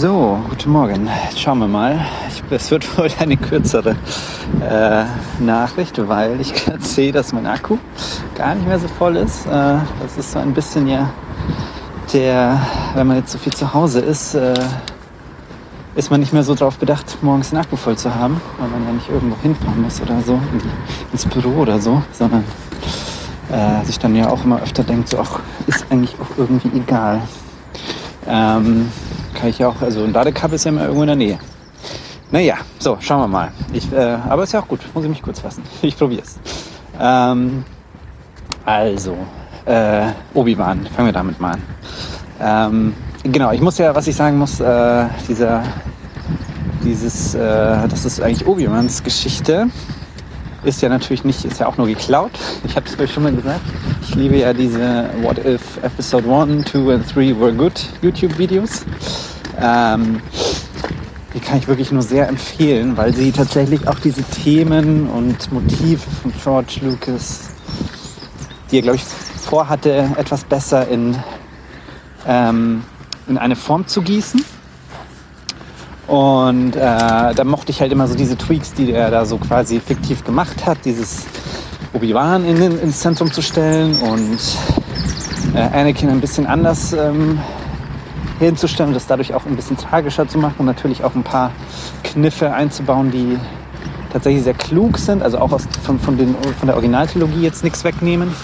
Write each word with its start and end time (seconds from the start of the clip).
So, 0.00 0.38
guten 0.48 0.70
Morgen. 0.70 1.10
Schauen 1.34 1.58
wir 1.58 1.66
mal. 1.66 2.06
Es 2.50 2.70
wird 2.70 2.96
wohl 2.98 3.10
eine 3.18 3.36
kürzere 3.36 3.96
äh, 4.60 5.04
Nachricht, 5.42 5.98
weil 6.06 6.40
ich 6.40 6.54
gerade 6.64 6.84
sehe, 6.84 7.10
dass 7.10 7.32
mein 7.32 7.46
Akku 7.46 7.78
gar 8.36 8.54
nicht 8.54 8.68
mehr 8.68 8.78
so 8.78 8.86
voll 8.86 9.16
ist. 9.16 9.46
Äh, 9.46 9.80
das 9.98 10.16
ist 10.16 10.30
so 10.30 10.38
ein 10.38 10.54
bisschen 10.54 10.86
ja 10.86 11.12
der, 12.12 12.60
wenn 12.94 13.08
man 13.08 13.16
jetzt 13.16 13.32
so 13.32 13.38
viel 13.38 13.52
zu 13.52 13.74
Hause 13.74 13.98
ist, 13.98 14.34
äh, 14.34 14.54
ist 15.96 16.12
man 16.12 16.20
nicht 16.20 16.32
mehr 16.32 16.44
so 16.44 16.54
darauf 16.54 16.78
bedacht, 16.78 17.18
morgens 17.20 17.50
den 17.50 17.58
Akku 17.58 17.74
voll 17.74 17.98
zu 17.98 18.14
haben, 18.14 18.40
weil 18.56 18.68
man 18.68 18.86
ja 18.86 18.92
nicht 18.92 19.08
irgendwo 19.08 19.36
hinfahren 19.40 19.82
muss 19.82 20.00
oder 20.00 20.20
so, 20.20 20.40
in 20.52 20.60
die, 20.60 20.70
ins 21.10 21.26
Büro 21.26 21.56
oder 21.56 21.80
so, 21.80 22.04
sondern 22.12 22.44
äh, 23.48 23.84
sich 23.84 23.98
dann 23.98 24.14
ja 24.14 24.30
auch 24.30 24.44
immer 24.44 24.62
öfter 24.62 24.84
denkt, 24.84 25.08
so, 25.08 25.18
ach, 25.18 25.40
ist 25.66 25.90
eigentlich 25.90 26.20
auch 26.20 26.38
irgendwie 26.38 26.68
egal. 26.78 27.22
Ähm, 28.28 28.92
kann 29.38 29.50
ich 29.50 29.58
ja 29.58 29.68
auch, 29.68 29.80
also 29.80 30.02
ein 30.02 30.12
Ladekabel 30.12 30.56
ist 30.56 30.64
ja 30.64 30.70
immer 30.70 30.82
irgendwo 30.82 31.02
in 31.02 31.06
der 31.06 31.16
Nähe. 31.16 31.38
Naja, 32.30 32.56
so, 32.78 32.98
schauen 33.00 33.20
wir 33.20 33.28
mal. 33.28 33.52
Ich, 33.72 33.90
äh, 33.92 34.18
aber 34.28 34.42
ist 34.42 34.52
ja 34.52 34.60
auch 34.60 34.68
gut, 34.68 34.80
muss 34.94 35.04
ich 35.04 35.10
mich 35.10 35.22
kurz 35.22 35.40
fassen. 35.40 35.62
Ich 35.82 35.96
probiere 35.96 36.22
es. 36.22 36.38
Ähm, 37.00 37.64
also, 38.64 39.16
äh, 39.64 40.08
Obi-Wan, 40.34 40.86
fangen 40.86 41.08
wir 41.08 41.12
damit 41.12 41.40
mal 41.40 41.52
an. 41.52 41.62
Ähm, 42.40 42.94
genau, 43.22 43.52
ich 43.52 43.60
muss 43.60 43.78
ja, 43.78 43.94
was 43.94 44.08
ich 44.08 44.16
sagen 44.16 44.38
muss, 44.38 44.60
äh, 44.60 45.06
dieser, 45.28 45.62
dieses, 46.84 47.34
äh, 47.34 47.88
das 47.88 48.04
ist 48.04 48.20
eigentlich 48.20 48.46
Obi-Wans 48.46 49.02
Geschichte, 49.04 49.68
ist 50.64 50.82
ja 50.82 50.88
natürlich 50.88 51.24
nicht, 51.24 51.44
ist 51.44 51.60
ja 51.60 51.66
auch 51.66 51.76
nur 51.76 51.86
geklaut. 51.86 52.32
Ich 52.64 52.76
habe 52.76 52.86
es 52.86 52.98
euch 52.98 53.12
schon 53.12 53.22
mal 53.22 53.32
gesagt. 53.32 53.60
Ich 54.02 54.14
liebe 54.14 54.36
ja 54.36 54.52
diese 54.52 55.10
What 55.22 55.38
If 55.44 55.78
Episode 55.82 56.28
1, 56.28 56.70
2 56.70 56.94
and 56.94 57.14
3 57.14 57.40
were 57.40 57.52
good 57.52 57.80
YouTube-Videos. 58.02 58.84
Ähm, 59.60 60.20
die 61.34 61.40
kann 61.40 61.58
ich 61.58 61.68
wirklich 61.68 61.92
nur 61.92 62.02
sehr 62.02 62.28
empfehlen, 62.28 62.96
weil 62.96 63.14
sie 63.14 63.32
tatsächlich 63.32 63.86
auch 63.86 63.98
diese 63.98 64.22
Themen 64.22 65.08
und 65.08 65.52
Motive 65.52 65.98
von 66.22 66.32
George 66.42 66.78
Lucas, 66.82 67.50
die 68.70 68.78
er, 68.78 68.82
glaube 68.82 68.96
ich, 68.96 69.04
vorhatte, 69.04 70.10
etwas 70.16 70.44
besser 70.44 70.88
in, 70.88 71.16
ähm, 72.26 72.82
in 73.28 73.38
eine 73.38 73.56
Form 73.56 73.86
zu 73.86 74.02
gießen. 74.02 74.44
Und 76.08 76.74
äh, 76.74 76.80
da 76.80 77.44
mochte 77.44 77.70
ich 77.70 77.82
halt 77.82 77.92
immer 77.92 78.08
so 78.08 78.14
diese 78.14 78.36
Tweaks, 78.36 78.72
die 78.72 78.92
er 78.92 79.10
da 79.10 79.26
so 79.26 79.36
quasi 79.36 79.78
fiktiv 79.78 80.24
gemacht 80.24 80.64
hat, 80.64 80.78
dieses 80.86 81.26
Obi-Wan 81.92 82.46
in, 82.46 82.60
ins 82.80 83.00
Zentrum 83.00 83.30
zu 83.30 83.42
stellen 83.42 83.94
und 83.96 84.38
äh, 85.54 85.58
Anakin 85.58 86.08
ein 86.08 86.22
bisschen 86.22 86.46
anders 86.46 86.94
ähm, 86.94 87.38
hinzustellen 88.38 88.88
und 88.88 88.94
das 88.94 89.06
dadurch 89.06 89.34
auch 89.34 89.44
ein 89.44 89.54
bisschen 89.54 89.76
tragischer 89.76 90.26
zu 90.26 90.38
machen 90.38 90.56
und 90.60 90.66
natürlich 90.66 91.04
auch 91.04 91.14
ein 91.14 91.24
paar 91.24 91.52
Kniffe 92.04 92.54
einzubauen, 92.54 93.10
die 93.10 93.38
tatsächlich 94.10 94.44
sehr 94.44 94.54
klug 94.54 94.96
sind, 94.96 95.22
also 95.22 95.38
auch 95.38 95.52
aus, 95.52 95.68
von, 95.82 95.98
von, 95.98 96.16
den, 96.16 96.34
von 96.58 96.66
der 96.66 96.76
Originaltrilogie 96.76 97.42
jetzt 97.42 97.64
nichts 97.64 97.84
wegnehmen. 97.84 98.34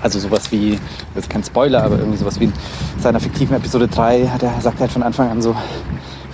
Also 0.00 0.18
sowas 0.18 0.50
wie, 0.50 0.78
das 1.14 1.24
ist 1.24 1.30
kein 1.30 1.44
Spoiler, 1.44 1.82
aber 1.82 1.98
irgendwie 1.98 2.16
sowas 2.16 2.40
wie 2.40 2.44
in 2.44 2.52
seiner 2.98 3.20
fiktiven 3.20 3.54
Episode 3.54 3.86
3 3.86 4.28
hat 4.28 4.42
er, 4.42 4.58
sagt 4.62 4.78
er 4.78 4.82
halt 4.82 4.92
von 4.92 5.02
Anfang 5.02 5.28
an 5.28 5.42
so, 5.42 5.54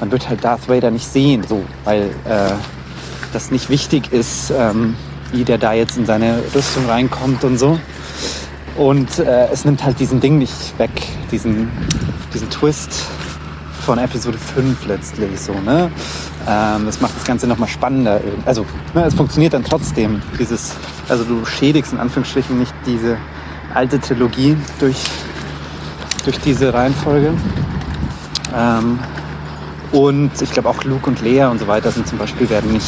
man 0.01 0.11
wird 0.11 0.29
halt 0.29 0.45
Darth 0.45 0.69
Vader 0.69 0.91
nicht 0.91 1.07
sehen, 1.07 1.45
so, 1.49 1.65
weil 1.85 2.11
äh, 2.25 2.53
das 3.33 3.51
nicht 3.51 3.69
wichtig 3.69 4.13
ist, 4.13 4.51
ähm, 4.51 4.97
wie 5.33 5.45
der 5.45 5.59
da 5.59 5.73
jetzt 5.73 5.97
in 5.97 6.07
seine 6.07 6.43
Rüstung 6.55 6.87
reinkommt 6.87 7.45
und 7.45 7.59
so. 7.59 7.79
Und 8.77 9.19
äh, 9.19 9.49
es 9.49 9.65
nimmt 9.65 9.83
halt 9.85 9.99
diesen 9.99 10.21
Ding 10.21 10.39
nicht 10.39 10.79
weg, 10.79 10.91
diesen, 11.31 11.71
diesen 12.35 12.51
Twist 12.51 12.91
von 13.85 13.99
Episode 13.99 14.37
5 14.37 14.87
letztlich 14.87 15.41
so, 15.41 15.53
ne? 15.53 15.91
Ähm, 16.49 16.87
das 16.87 17.01
macht 17.01 17.17
das 17.17 17.25
Ganze 17.25 17.47
nochmal 17.47 17.69
spannender. 17.69 18.21
Also, 18.45 18.67
ne, 18.95 19.05
es 19.05 19.15
funktioniert 19.15 19.55
dann 19.55 19.65
trotzdem, 19.65 20.21
dieses, 20.39 20.75
also 21.09 21.25
du 21.25 21.45
schädigst 21.45 21.93
in 21.93 21.99
Anführungsstrichen 21.99 22.59
nicht 22.59 22.75
diese 22.85 23.17
alte 23.75 23.99
Trilogie 24.01 24.57
durch, 24.79 25.03
durch 26.25 26.39
diese 26.41 26.73
Reihenfolge. 26.73 27.33
Ähm, 28.55 28.99
und 29.93 30.31
ich 30.41 30.51
glaube 30.51 30.69
auch 30.69 30.85
Luke 30.85 31.09
und 31.09 31.21
Lea 31.23 31.45
und 31.45 31.59
so 31.59 31.67
weiter 31.67 31.91
sind 31.91 32.07
zum 32.07 32.19
Beispiel 32.19 32.49
werden 32.51 32.73
nicht, 32.73 32.87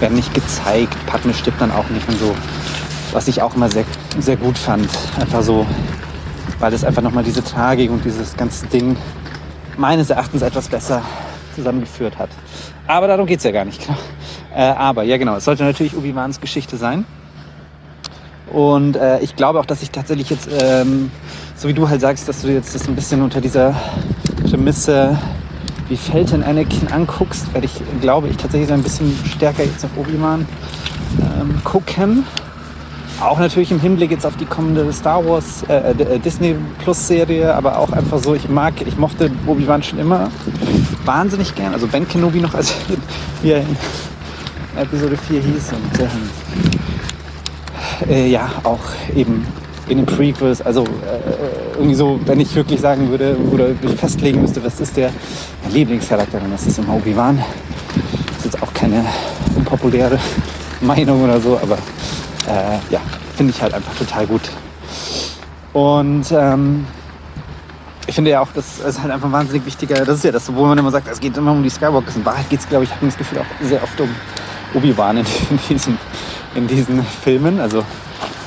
werden 0.00 0.14
nicht 0.14 0.34
gezeigt. 0.34 0.94
Padme 1.06 1.32
stirbt 1.34 1.60
dann 1.60 1.70
auch 1.70 1.88
nicht 1.88 2.08
und 2.08 2.18
so. 2.18 2.34
Was 3.12 3.28
ich 3.28 3.42
auch 3.42 3.54
immer 3.54 3.68
sehr, 3.68 3.84
sehr 4.18 4.36
gut 4.36 4.56
fand. 4.56 4.88
Einfach 5.20 5.42
so, 5.42 5.66
weil 6.58 6.72
es 6.72 6.84
einfach 6.84 7.02
nochmal 7.02 7.24
diese 7.24 7.44
Tragik 7.44 7.90
und 7.90 8.04
dieses 8.04 8.36
ganze 8.36 8.66
Ding 8.66 8.96
meines 9.76 10.10
Erachtens 10.10 10.42
etwas 10.42 10.68
besser 10.68 11.02
zusammengeführt 11.54 12.18
hat. 12.18 12.30
Aber 12.86 13.06
darum 13.06 13.26
geht 13.26 13.38
es 13.38 13.44
ja 13.44 13.50
gar 13.50 13.64
nicht. 13.64 13.86
Genau. 13.86 13.98
Äh, 14.54 14.62
aber 14.62 15.02
ja 15.02 15.16
genau, 15.16 15.36
es 15.36 15.44
sollte 15.44 15.64
natürlich 15.64 15.96
Obi-Wans 15.96 16.40
Geschichte 16.40 16.76
sein. 16.76 17.04
Und 18.52 18.96
äh, 18.96 19.20
ich 19.20 19.34
glaube 19.34 19.60
auch, 19.60 19.64
dass 19.64 19.82
ich 19.82 19.90
tatsächlich 19.90 20.28
jetzt, 20.28 20.48
ähm, 20.60 21.10
so 21.56 21.68
wie 21.68 21.74
du 21.74 21.88
halt 21.88 22.02
sagst, 22.02 22.28
dass 22.28 22.42
du 22.42 22.48
jetzt 22.48 22.74
das 22.74 22.86
ein 22.86 22.94
bisschen 22.94 23.22
unter 23.22 23.40
dieser 23.40 23.74
Prämisse 24.50 25.18
wie 25.92 25.96
Felton 25.98 26.42
Anakin 26.42 26.88
anguckst, 26.88 27.52
werde 27.52 27.66
ich, 27.66 27.82
glaube 28.00 28.26
ich, 28.26 28.38
tatsächlich 28.38 28.68
so 28.68 28.72
ein 28.72 28.82
bisschen 28.82 29.14
stärker 29.26 29.62
jetzt 29.62 29.84
auf 29.84 29.90
Obi-Wan 29.98 30.48
ähm, 31.38 31.60
gucken. 31.64 32.24
Auch 33.20 33.38
natürlich 33.38 33.70
im 33.70 33.78
Hinblick 33.78 34.10
jetzt 34.10 34.24
auf 34.24 34.34
die 34.38 34.46
kommende 34.46 34.90
Star 34.90 35.22
Wars 35.22 35.62
äh, 35.68 35.90
äh, 35.90 36.18
Disney 36.18 36.56
Plus 36.78 37.06
Serie, 37.06 37.54
aber 37.54 37.78
auch 37.78 37.92
einfach 37.92 38.18
so, 38.20 38.34
ich 38.34 38.48
mag, 38.48 38.72
ich 38.86 38.96
mochte 38.96 39.30
Obi-Wan 39.46 39.82
schon 39.82 39.98
immer 39.98 40.30
wahnsinnig 41.04 41.54
gern. 41.54 41.74
Also 41.74 41.86
Ben 41.86 42.08
Kenobi 42.08 42.40
noch, 42.40 42.54
als 42.54 42.72
wie 43.42 43.50
er 43.50 43.60
in 43.60 43.76
Episode 44.78 45.18
4 45.18 45.42
hieß 45.42 45.72
und 45.74 46.00
ähm, 46.00 46.30
äh, 48.08 48.30
ja, 48.30 48.48
auch 48.62 48.80
eben 49.14 49.46
in 49.88 49.98
den 49.98 50.06
Prequels. 50.06 50.62
Also 50.62 50.84
äh, 50.84 50.86
irgendwie 51.72 51.94
so, 51.94 52.20
wenn 52.26 52.40
ich 52.40 52.54
wirklich 52.54 52.80
sagen 52.80 53.10
würde 53.10 53.36
oder 53.50 53.74
festlegen 53.96 54.40
müsste, 54.40 54.62
was 54.64 54.80
ist 54.80 54.96
der 54.96 55.10
Lieblingscharakter, 55.70 56.40
dann 56.40 56.52
ist 56.52 56.66
es 56.66 56.78
immer 56.78 56.94
Obi-Wan. 56.94 57.38
Das 58.28 58.38
ist 58.38 58.44
jetzt 58.44 58.62
auch 58.62 58.72
keine 58.72 59.04
unpopuläre 59.56 60.18
Meinung 60.80 61.22
oder 61.22 61.40
so, 61.40 61.58
aber 61.58 61.78
äh, 62.48 62.78
ja, 62.90 63.00
finde 63.36 63.52
ich 63.52 63.62
halt 63.62 63.74
einfach 63.74 63.94
total 63.94 64.26
gut. 64.26 64.50
Und 65.72 66.30
ähm, 66.32 66.86
ich 68.06 68.14
finde 68.14 68.30
ja 68.32 68.40
auch, 68.40 68.52
das 68.52 68.78
ist 68.78 69.00
halt 69.00 69.10
einfach 69.12 69.28
ein 69.28 69.32
wahnsinnig 69.32 69.64
wichtiger, 69.64 70.04
das 70.04 70.18
ist 70.18 70.24
ja 70.24 70.32
das, 70.32 70.52
wo 70.54 70.66
man 70.66 70.76
immer 70.76 70.90
sagt, 70.90 71.08
es 71.08 71.20
geht 71.20 71.36
immer 71.36 71.52
um 71.52 71.62
die 71.62 71.70
Skywalkers. 71.70 72.16
In 72.16 72.26
Wahrheit 72.26 72.48
geht 72.50 72.60
es, 72.60 72.68
glaube 72.68 72.84
ich, 72.84 72.92
habe 72.92 73.06
das 73.06 73.16
Gefühl 73.16 73.38
auch 73.38 73.46
sehr 73.60 73.82
oft 73.82 74.00
um 74.00 74.14
Obi-Wan 74.74 75.18
in, 75.18 75.26
diesen, 75.68 75.98
in 76.54 76.66
diesen 76.66 77.02
Filmen. 77.04 77.60
Also 77.60 77.84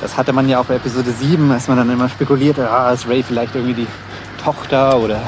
das 0.00 0.16
hatte 0.16 0.32
man 0.32 0.48
ja 0.48 0.60
auch 0.60 0.66
bei 0.66 0.76
Episode 0.76 1.10
7, 1.10 1.50
als 1.50 1.68
man 1.68 1.76
dann 1.78 1.90
immer 1.90 2.08
spekuliert, 2.08 2.58
ah, 2.58 2.92
ist 2.92 3.08
Ray 3.08 3.22
vielleicht 3.22 3.54
irgendwie 3.54 3.74
die 3.74 3.86
Tochter 4.42 4.98
oder, 4.98 5.20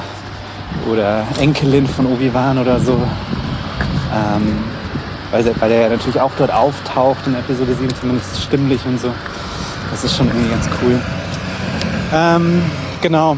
oder 0.89 1.25
Enkelin 1.39 1.87
von 1.87 2.05
Obi-Wan 2.05 2.57
oder 2.57 2.79
so. 2.79 2.93
Ähm, 4.13 4.63
weil, 5.31 5.45
weil 5.59 5.71
er 5.71 5.81
ja 5.81 5.89
natürlich 5.89 6.19
auch 6.19 6.31
dort 6.37 6.51
auftaucht 6.51 7.27
in 7.27 7.35
Episode 7.35 7.75
7, 7.75 7.93
zumindest 7.95 8.41
stimmlich 8.41 8.83
und 8.85 8.99
so. 8.99 9.13
Das 9.91 10.03
ist 10.03 10.15
schon 10.15 10.27
irgendwie 10.27 10.49
ganz 10.49 10.67
cool. 10.81 10.99
Ähm, 12.13 12.63
genau. 13.01 13.37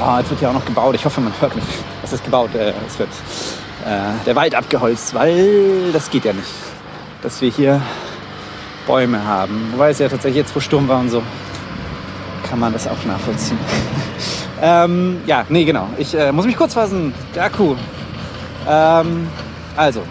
Ah, 0.00 0.18
jetzt 0.18 0.30
wird 0.30 0.40
ja 0.40 0.50
auch 0.50 0.54
noch 0.54 0.64
gebaut. 0.64 0.94
Ich 0.94 1.04
hoffe, 1.04 1.20
man 1.20 1.32
hört 1.40 1.54
mich. 1.54 1.64
Was 2.02 2.12
ist 2.12 2.24
gebaut? 2.24 2.54
Äh, 2.54 2.72
es 2.86 2.98
wird 2.98 3.10
äh, 3.86 4.12
der 4.26 4.36
Wald 4.36 4.54
abgeholzt, 4.54 5.14
weil 5.14 5.92
das 5.92 6.10
geht 6.10 6.24
ja 6.24 6.32
nicht. 6.32 6.48
Dass 7.22 7.40
wir 7.40 7.50
hier 7.50 7.80
Bäume 8.86 9.24
haben. 9.24 9.70
Wobei 9.72 9.90
es 9.90 9.98
ja 9.98 10.08
tatsächlich 10.08 10.38
jetzt, 10.38 10.54
wo 10.54 10.60
Sturm 10.60 10.88
war 10.88 11.00
und 11.00 11.10
so, 11.10 11.22
kann 12.48 12.58
man 12.58 12.72
das 12.72 12.86
auch 12.86 13.04
nachvollziehen. 13.06 13.58
ähm, 14.62 15.20
ja, 15.26 15.44
nee, 15.48 15.64
genau. 15.64 15.88
Ich 15.96 16.14
äh, 16.14 16.32
muss 16.32 16.46
mich 16.46 16.56
kurz 16.56 16.74
fassen. 16.74 17.14
Der 17.34 17.44
Akku. 17.44 17.74
Ähm, 18.68 19.28
also, 19.76 20.02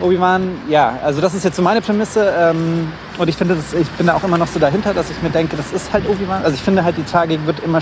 Obi-Wan, 0.00 0.60
ja, 0.68 0.98
also 1.02 1.20
das 1.20 1.34
ist 1.34 1.44
jetzt 1.44 1.56
so 1.56 1.62
meine 1.62 1.80
Prämisse. 1.80 2.32
Ähm, 2.38 2.92
und 3.16 3.28
ich 3.28 3.36
finde, 3.36 3.56
das, 3.56 3.72
ich 3.72 3.88
bin 3.90 4.06
da 4.06 4.14
auch 4.14 4.22
immer 4.22 4.38
noch 4.38 4.46
so 4.46 4.60
dahinter, 4.60 4.94
dass 4.94 5.10
ich 5.10 5.20
mir 5.22 5.30
denke, 5.30 5.56
das 5.56 5.72
ist 5.72 5.92
halt 5.92 6.08
Obi-Wan. 6.08 6.44
Also 6.44 6.54
ich 6.54 6.62
finde 6.62 6.84
halt, 6.84 6.96
die 6.96 7.02
Tragik 7.02 7.44
wird 7.46 7.60
immer, 7.60 7.80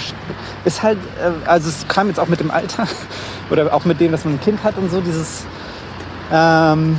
ist 0.65 0.83
halt, 0.83 0.99
äh, 1.23 1.47
also 1.49 1.69
es 1.69 1.87
kam 1.89 2.09
jetzt 2.09 2.19
auch 2.19 2.29
mit 2.29 2.41
dem 2.41 2.51
Alter 2.51 2.87
oder 3.51 3.73
auch 3.75 3.85
mit 3.85 4.01
dem, 4.01 4.13
dass 4.13 4.25
man 4.25 4.35
ein 4.35 4.41
Kind 4.41 4.65
hat 4.65 4.79
und 4.79 4.91
so, 4.91 5.01
dieses, 5.01 5.45
ähm, 6.33 6.97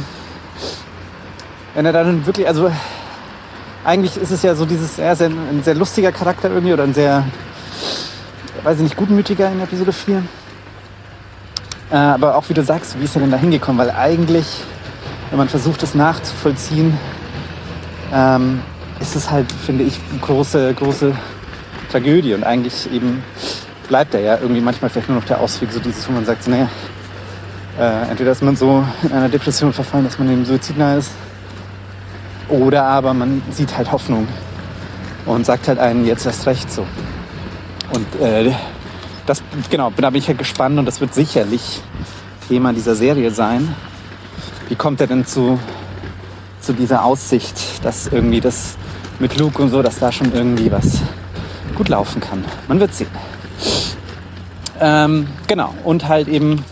wenn 1.74 1.86
er 1.86 1.94
dann 1.94 2.26
wirklich, 2.26 2.48
also 2.48 2.72
eigentlich 3.84 4.18
ist 4.18 4.32
es 4.32 4.44
ja 4.44 4.56
so 4.56 4.66
dieses, 4.66 5.00
er 5.00 5.14
ist 5.14 5.22
ein 5.22 5.62
sehr 5.64 5.76
lustiger 5.76 6.12
Charakter 6.12 6.50
irgendwie 6.50 6.74
oder 6.74 6.84
ein 6.84 6.94
sehr, 6.94 7.24
weiß 8.64 8.78
ich 8.78 8.84
nicht, 8.84 8.98
gutmütiger 8.98 9.52
in 9.52 9.62
Episode 9.62 9.94
4. 9.94 10.24
Äh, 11.92 11.96
aber 11.96 12.36
auch 12.36 12.50
wie 12.50 12.54
du 12.54 12.64
sagst, 12.64 13.00
wie 13.00 13.06
ist 13.06 13.16
er 13.16 13.22
denn 13.22 13.32
da 13.32 13.38
hingekommen? 13.38 13.80
Weil 13.80 13.92
eigentlich, 13.92 14.46
wenn 15.30 15.38
man 15.38 15.50
versucht, 15.50 15.84
es 15.84 15.96
nachzuvollziehen, 15.96 16.98
ähm, 18.14 18.62
ist 19.00 19.16
es 19.16 19.32
halt, 19.32 19.52
finde 19.52 19.84
ich, 19.86 20.00
eine 20.12 20.20
große, 20.20 20.74
große 20.74 21.16
Tragödie. 21.92 22.34
Und 22.34 22.44
eigentlich 22.44 22.92
eben 22.92 23.24
bleibt 23.88 24.14
er 24.14 24.22
ja 24.22 24.38
irgendwie 24.38 24.62
manchmal 24.62 24.90
vielleicht 24.90 25.10
nur 25.10 25.18
noch 25.20 25.26
der 25.26 25.40
Ausweg, 25.40 25.72
so 25.72 25.80
dieses, 25.80 26.08
wo 26.10 26.14
man 26.14 26.26
sagt, 26.26 26.48
naja, 26.48 26.70
Äh, 27.80 28.10
entweder 28.10 28.32
ist 28.32 28.42
man 28.42 28.56
so 28.56 28.84
in 29.04 29.12
einer 29.12 29.30
Depression 29.30 29.72
verfallen, 29.72 30.04
dass 30.04 30.18
man 30.18 30.28
dem 30.28 30.46
Suizid 30.46 30.80
nahe 30.80 30.98
ist, 30.98 31.12
oder 32.50 32.84
aber 32.84 33.14
man 33.14 33.42
sieht 33.52 33.78
halt 33.78 33.92
Hoffnung 33.92 34.28
und 35.26 35.46
sagt 35.46 35.68
halt 35.68 35.80
einen 35.80 36.06
jetzt 36.06 36.26
erst 36.26 36.48
recht 36.48 36.72
so. 36.72 36.86
Und 37.94 38.22
äh, 38.22 38.52
das, 39.26 39.44
genau, 39.70 39.92
da 39.96 40.10
bin 40.10 40.20
ich 40.20 40.28
halt 40.28 40.38
gespannt 40.38 40.80
und 40.80 40.86
das 40.86 41.02
wird 41.02 41.14
sicherlich 41.14 41.82
Thema 42.48 42.74
dieser 42.74 42.96
Serie 42.96 43.32
sein. 43.32 43.76
Wie 44.70 44.76
kommt 44.76 45.02
er 45.02 45.08
denn 45.08 45.26
zu, 45.26 45.60
zu 46.62 46.74
dieser 46.74 47.04
Aussicht, 47.04 47.84
dass 47.84 48.08
irgendwie 48.08 48.42
das 48.42 48.78
mit 49.20 49.38
Luke 49.38 49.62
und 49.62 49.70
so, 49.70 49.82
dass 49.82 50.00
da 50.00 50.12
schon 50.12 50.34
irgendwie 50.34 50.72
was 50.72 51.02
gut 51.76 51.90
laufen 51.90 52.22
kann? 52.22 52.44
Man 52.68 52.80
wird 52.80 52.94
sehen. 52.94 53.10
Ähm, 54.80 55.28
genau, 55.48 55.74
und 55.84 56.08
halt 56.08 56.28
eben, 56.28 56.64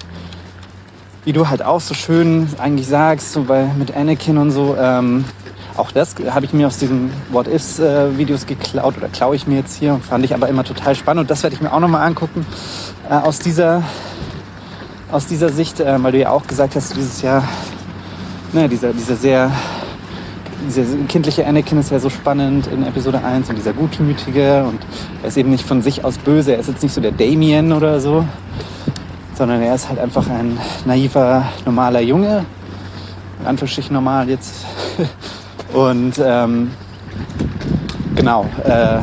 wie 1.24 1.34
du 1.34 1.50
halt 1.50 1.64
auch 1.64 1.82
so 1.82 1.94
schön 1.94 2.48
eigentlich 2.58 2.88
sagst, 2.88 3.34
so 3.34 3.44
bei, 3.44 3.66
mit 3.78 3.96
Anakin 3.96 4.38
und 4.38 4.52
so, 4.52 4.78
ähm, 4.80 5.26
auch 5.78 5.92
das 5.92 6.16
habe 6.30 6.46
ich 6.46 6.54
mir 6.54 6.68
aus 6.68 6.78
diesen 6.78 7.12
What-Ifs-Videos 7.32 8.44
äh, 8.44 8.48
geklaut 8.48 8.98
oder 8.98 9.10
klaue 9.10 9.36
ich 9.36 9.48
mir 9.48 9.58
jetzt 9.58 9.76
hier. 9.76 10.00
Fand 10.00 10.24
ich 10.26 10.34
aber 10.34 10.48
immer 10.48 10.64
total 10.64 10.96
spannend 10.96 11.22
und 11.22 11.32
das 11.32 11.44
werde 11.44 11.56
ich 11.56 11.62
mir 11.62 11.74
auch 11.74 11.80
nochmal 11.80 12.06
angucken. 12.06 12.46
Äh, 13.10 13.16
aus, 13.16 13.40
dieser, 13.40 13.84
aus 15.12 15.28
dieser 15.28 15.50
Sicht, 15.50 15.80
äh, 15.80 16.02
weil 16.02 16.12
du 16.12 16.20
ja 16.20 16.32
auch 16.32 16.48
gesagt 16.48 16.76
hast, 16.76 16.96
dieses 16.96 17.22
Jahr, 17.22 17.44
ne, 18.54 18.70
dieser, 18.70 18.94
dieser 18.94 19.16
sehr 19.16 19.52
dieser 20.68 20.84
kindliche 21.08 21.46
Anakin 21.46 21.78
ist 21.78 21.92
ja 21.92 22.00
so 22.00 22.10
spannend 22.10 22.68
in 22.68 22.86
Episode 22.86 23.24
1 23.24 23.50
und 23.50 23.56
dieser 23.56 23.74
gutmütige 23.74 24.64
und 24.64 24.80
er 25.22 25.28
ist 25.28 25.38
eben 25.38 25.52
nicht 25.52 25.66
von 25.66 25.82
sich 25.82 26.04
aus 26.04 26.18
böse, 26.18 26.54
er 26.54 26.60
ist 26.60 26.68
jetzt 26.68 26.82
nicht 26.82 26.94
so 26.94 27.02
der 27.02 27.12
Damien 27.12 27.72
oder 27.72 28.00
so, 28.00 28.26
sondern 29.36 29.62
er 29.62 29.76
ist 29.76 29.90
halt 29.90 30.00
einfach 30.00 30.28
ein 30.28 30.58
naiver, 30.86 31.46
normaler 31.66 32.02
Junge, 32.02 32.46
in 33.42 33.46
Anführungsstrichen 33.46 33.94
normal 33.94 34.30
jetzt, 34.30 34.66
Und 35.76 36.14
ähm, 36.24 36.72
genau, 38.16 38.46
äh, 38.64 39.02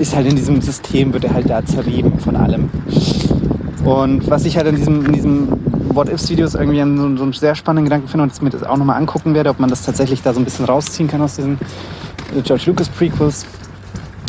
ist 0.00 0.16
halt 0.16 0.26
in 0.26 0.34
diesem 0.34 0.60
System, 0.60 1.12
wird 1.12 1.24
er 1.24 1.34
halt 1.34 1.48
da 1.48 1.64
zerrieben 1.64 2.18
von 2.18 2.34
allem. 2.34 2.68
Und 3.84 4.28
was 4.28 4.44
ich 4.44 4.56
halt 4.56 4.66
in 4.66 4.74
diesem, 4.74 5.06
in 5.06 5.12
diesem 5.12 5.48
What-Ifs-Videos 5.94 6.54
irgendwie 6.54 6.80
so, 6.80 7.16
so 7.16 7.22
einen 7.22 7.32
sehr 7.32 7.54
spannenden 7.54 7.84
Gedanken 7.84 8.08
finde 8.08 8.24
und 8.24 8.32
das 8.32 8.42
mir 8.42 8.50
das 8.50 8.64
auch 8.64 8.76
nochmal 8.76 8.96
angucken 8.96 9.32
werde, 9.34 9.50
ob 9.50 9.60
man 9.60 9.70
das 9.70 9.82
tatsächlich 9.82 10.22
da 10.22 10.34
so 10.34 10.40
ein 10.40 10.44
bisschen 10.44 10.64
rausziehen 10.64 11.08
kann 11.08 11.22
aus 11.22 11.36
diesen 11.36 11.56
George 12.42 12.64
Lucas 12.66 12.88
Prequels, 12.88 13.46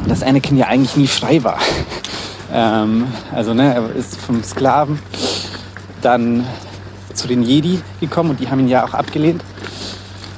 dass 0.07 0.21
Anakin 0.21 0.57
ja 0.57 0.67
eigentlich 0.67 0.95
nie 0.95 1.07
frei 1.07 1.43
war. 1.43 1.57
ähm, 2.53 3.07
also 3.33 3.55
ne, 3.55 3.73
er 3.73 3.95
ist 3.95 4.15
vom 4.17 4.43
Sklaven 4.43 4.99
dann 6.03 6.45
zu 7.15 7.27
den 7.27 7.41
Jedi 7.41 7.79
gekommen 7.99 8.29
und 8.31 8.39
die 8.39 8.47
haben 8.47 8.59
ihn 8.59 8.67
ja 8.67 8.85
auch 8.85 8.93
abgelehnt. 8.93 9.43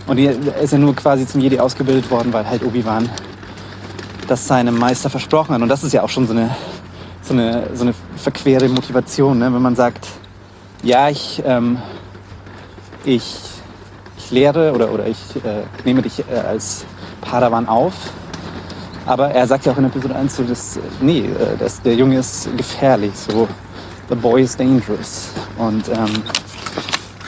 Und 0.08 0.20
er 0.20 0.62
ist 0.62 0.72
ja 0.72 0.78
nur 0.78 0.96
quasi 0.96 1.26
zum 1.26 1.42
Jedi 1.42 1.60
ausgebildet 1.60 2.10
worden, 2.12 2.32
weil 2.32 2.48
halt 2.48 2.64
Obi-Wan 2.64 3.10
das 4.28 4.48
seinem 4.48 4.78
Meister 4.78 5.10
versprochen 5.10 5.56
hat. 5.56 5.62
Und 5.62 5.70
das 5.70 5.84
ist 5.84 5.94
ja 5.94 6.04
auch 6.04 6.10
schon 6.10 6.28
so 6.28 6.34
eine, 6.34 6.50
so 7.22 7.34
eine, 7.34 7.68
so 7.74 7.84
eine 7.84 7.94
verquere 8.16 8.68
Motivation, 8.70 9.40
ne? 9.40 9.52
wenn 9.54 9.62
man 9.62 9.76
sagt, 9.76 10.08
ja, 10.84 11.10
ich, 11.10 11.42
ähm, 11.46 11.80
ich, 13.04 13.36
ich 14.18 14.32
lehre 14.32 14.74
oder, 14.74 14.92
oder 14.92 15.08
ich 15.08 15.36
äh, 15.38 15.64
nehme 15.84 16.02
dich 16.02 16.20
äh, 16.20 16.38
als 16.38 16.86
Padawan 17.22 17.68
auf. 17.68 17.94
Aber 19.08 19.30
er 19.30 19.48
sagt 19.48 19.66
ja 19.66 19.72
auch 19.72 19.78
in 19.78 19.86
Episode 19.86 20.16
1 20.16 20.36
so, 20.36 20.44
dass, 20.44 20.80
nee, 21.02 21.26
äh, 21.26 21.58
dass 21.58 21.82
der 21.82 21.96
Junge 21.96 22.20
ist 22.20 22.56
gefährlich, 22.58 23.14
so, 23.16 23.48
the 24.10 24.16
boy 24.16 24.42
is 24.42 24.56
dangerous. 24.56 25.30
Und 25.58 25.88
ähm, 25.90 26.24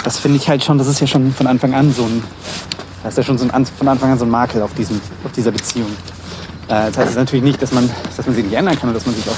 das 0.08 0.20
finde 0.20 0.38
ich 0.38 0.48
halt 0.48 0.64
schon, 0.64 0.78
das 0.78 0.88
ist 0.88 1.02
ja 1.02 1.08
schon 1.08 1.34
von 1.34 1.48
Anfang 1.48 1.74
an 1.74 1.92
so 1.92 2.04
ein, 2.04 2.24
das 3.04 3.12
ist 3.12 3.18
ja 3.18 3.24
schon 3.26 3.38
so 3.38 3.46
ein, 3.52 3.66
von 3.66 3.90
Anfang 3.90 4.10
an 4.10 4.18
so 4.18 4.24
ein 4.24 4.32
Makel 4.32 4.62
auf, 4.62 4.74
diesem, 4.74 5.02
auf 5.26 5.34
dieser 5.34 5.52
Beziehung. 5.52 5.90
Äh, 6.70 6.88
das 6.92 6.98
heißt 6.98 7.16
natürlich 7.18 7.44
nicht, 7.44 7.62
dass 7.62 7.74
man, 7.74 7.90
dass 8.16 8.26
man 8.26 8.34
sie 8.34 8.44
nicht 8.44 8.54
ändern 8.54 8.80
kann 8.80 8.88
und 8.88 8.96
dass 8.96 9.06
man 9.06 9.14
sich 9.14 9.28
auch, 9.28 9.36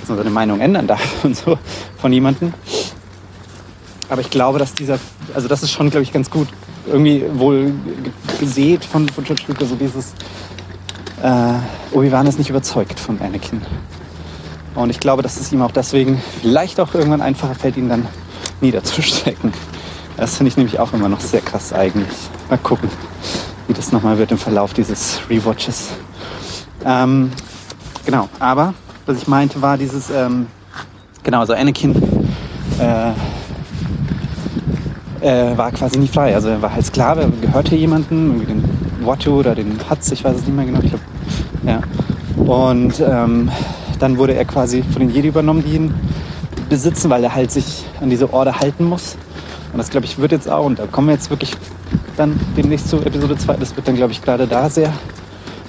dass 0.00 0.08
man 0.08 0.18
seine 0.18 0.30
Meinung 0.30 0.58
ändern 0.58 0.88
darf 0.88 1.00
und 1.22 1.36
so 1.36 1.56
von 1.98 2.12
jemandem. 2.12 2.52
Aber 4.08 4.20
ich 4.20 4.28
glaube, 4.28 4.58
dass 4.58 4.74
dieser, 4.74 4.98
also 5.34 5.46
das 5.46 5.62
ist 5.62 5.70
schon, 5.70 5.88
glaube 5.88 6.02
ich, 6.02 6.12
ganz 6.12 6.28
gut 6.28 6.48
irgendwie 6.88 7.24
wohl 7.34 7.72
gesät 8.40 8.84
von, 8.84 9.08
von 9.08 9.22
George 9.22 9.44
Lucas, 9.46 9.68
so 9.68 9.76
dieses, 9.76 10.14
äh, 11.22 11.94
Obi-Wan 11.96 12.26
ist 12.26 12.40
nicht 12.40 12.50
überzeugt 12.50 12.98
von 12.98 13.20
Anakin. 13.20 13.62
Und 14.74 14.90
ich 14.90 14.98
glaube, 14.98 15.22
dass 15.22 15.38
es 15.38 15.52
ihm 15.52 15.62
auch 15.62 15.70
deswegen 15.70 16.20
vielleicht 16.40 16.80
auch 16.80 16.92
irgendwann 16.92 17.20
einfacher 17.20 17.54
fällt, 17.54 17.76
ihn 17.76 17.88
dann 17.88 18.08
niederzustrecken. 18.60 19.52
Das 20.18 20.36
finde 20.36 20.48
ich 20.48 20.56
nämlich 20.56 20.80
auch 20.80 20.92
immer 20.92 21.08
noch 21.08 21.20
sehr 21.20 21.40
krass 21.40 21.72
eigentlich. 21.72 22.08
Mal 22.50 22.58
gucken, 22.58 22.90
wie 23.68 23.72
das 23.72 23.92
nochmal 23.92 24.18
wird 24.18 24.32
im 24.32 24.38
Verlauf 24.38 24.74
dieses 24.74 25.20
Rewatches. 25.30 25.90
Ähm, 26.84 27.30
genau, 28.04 28.28
aber 28.40 28.74
was 29.06 29.18
ich 29.18 29.28
meinte 29.28 29.62
war 29.62 29.78
dieses, 29.78 30.10
ähm, 30.10 30.48
genau, 31.22 31.44
so 31.44 31.52
Anakin 31.52 31.94
äh, 32.80 33.12
äh, 35.20 35.56
war 35.56 35.70
quasi 35.70 36.00
nie 36.00 36.08
frei. 36.08 36.34
Also 36.34 36.48
er 36.48 36.60
war 36.62 36.72
halt 36.74 36.84
Sklave, 36.84 37.30
gehörte 37.40 37.76
jemandem, 37.76 38.26
irgendwie 38.26 38.46
den 38.46 39.06
Watto 39.06 39.38
oder 39.38 39.54
den 39.54 39.78
Hatz, 39.88 40.10
ich 40.10 40.24
weiß 40.24 40.36
es 40.36 40.46
nicht 40.46 40.56
mehr 40.56 40.64
genau. 40.64 40.80
Ich 40.82 40.90
glaub, 40.90 41.00
ja. 41.64 41.80
Und 42.44 42.98
ähm, 42.98 43.52
dann 44.00 44.18
wurde 44.18 44.34
er 44.34 44.44
quasi 44.44 44.82
von 44.82 44.98
den 44.98 45.10
Jedi 45.10 45.28
übernommen, 45.28 45.62
die 45.64 45.76
ihn 45.76 45.94
besitzen, 46.68 47.08
weil 47.08 47.22
er 47.22 47.36
halt 47.36 47.52
sich 47.52 47.84
an 48.00 48.10
diese 48.10 48.32
Order 48.32 48.58
halten 48.58 48.82
muss. 48.84 49.16
Und 49.78 49.82
das, 49.82 49.90
glaube 49.90 50.06
ich, 50.06 50.18
wird 50.18 50.32
jetzt 50.32 50.50
auch, 50.50 50.64
und 50.64 50.80
da 50.80 50.88
kommen 50.88 51.06
wir 51.06 51.14
jetzt 51.14 51.30
wirklich 51.30 51.52
dann 52.16 52.36
demnächst 52.56 52.88
zu 52.88 52.96
Episode 52.96 53.38
2, 53.38 53.58
das 53.58 53.76
wird 53.76 53.86
dann, 53.86 53.94
glaube 53.94 54.10
ich, 54.10 54.20
gerade 54.20 54.44
da 54.44 54.68
sehr 54.68 54.92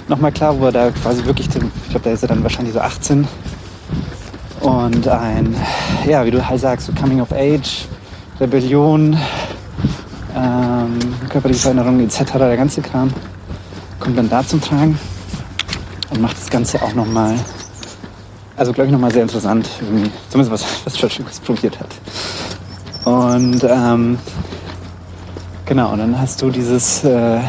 nochmal 0.08 0.32
klar, 0.32 0.58
wo 0.58 0.64
er 0.64 0.72
da 0.72 0.90
quasi 0.90 1.24
wirklich, 1.26 1.46
ich 1.46 1.90
glaube, 1.90 2.00
da 2.02 2.10
ist 2.10 2.22
er 2.22 2.28
dann 2.28 2.42
wahrscheinlich 2.42 2.74
so 2.74 2.80
18 2.80 3.28
und 4.62 5.06
ein, 5.06 5.54
ja, 6.08 6.26
wie 6.26 6.32
du 6.32 6.44
halt 6.44 6.60
sagst, 6.60 6.88
so 6.88 6.92
Coming 6.92 7.20
of 7.20 7.30
Age, 7.30 7.86
Rebellion, 8.40 9.16
ähm, 10.36 10.98
körperliche 11.28 11.60
Veränderungen 11.60 12.00
etc., 12.00 12.32
der 12.32 12.56
ganze 12.56 12.82
Kram 12.82 13.12
kommt 14.00 14.18
dann 14.18 14.28
da 14.28 14.44
zum 14.44 14.60
Tragen 14.60 14.98
und 16.10 16.20
macht 16.20 16.36
das 16.36 16.50
Ganze 16.50 16.82
auch 16.82 16.94
nochmal, 16.94 17.36
also 18.56 18.72
glaube 18.72 18.88
ich 18.88 18.92
nochmal 18.92 19.12
sehr 19.12 19.22
interessant, 19.22 19.68
irgendwie, 19.80 20.10
zumindest 20.30 20.50
was, 20.50 20.84
was 20.84 20.94
Church 20.96 21.20
Lucas 21.20 21.38
probiert 21.38 21.78
hat. 21.78 21.94
Und 23.04 23.64
ähm, 23.64 24.18
genau, 25.64 25.92
und 25.92 25.98
dann 25.98 26.18
hast 26.20 26.42
du 26.42 26.50
dieses, 26.50 27.02
äh, 27.04 27.40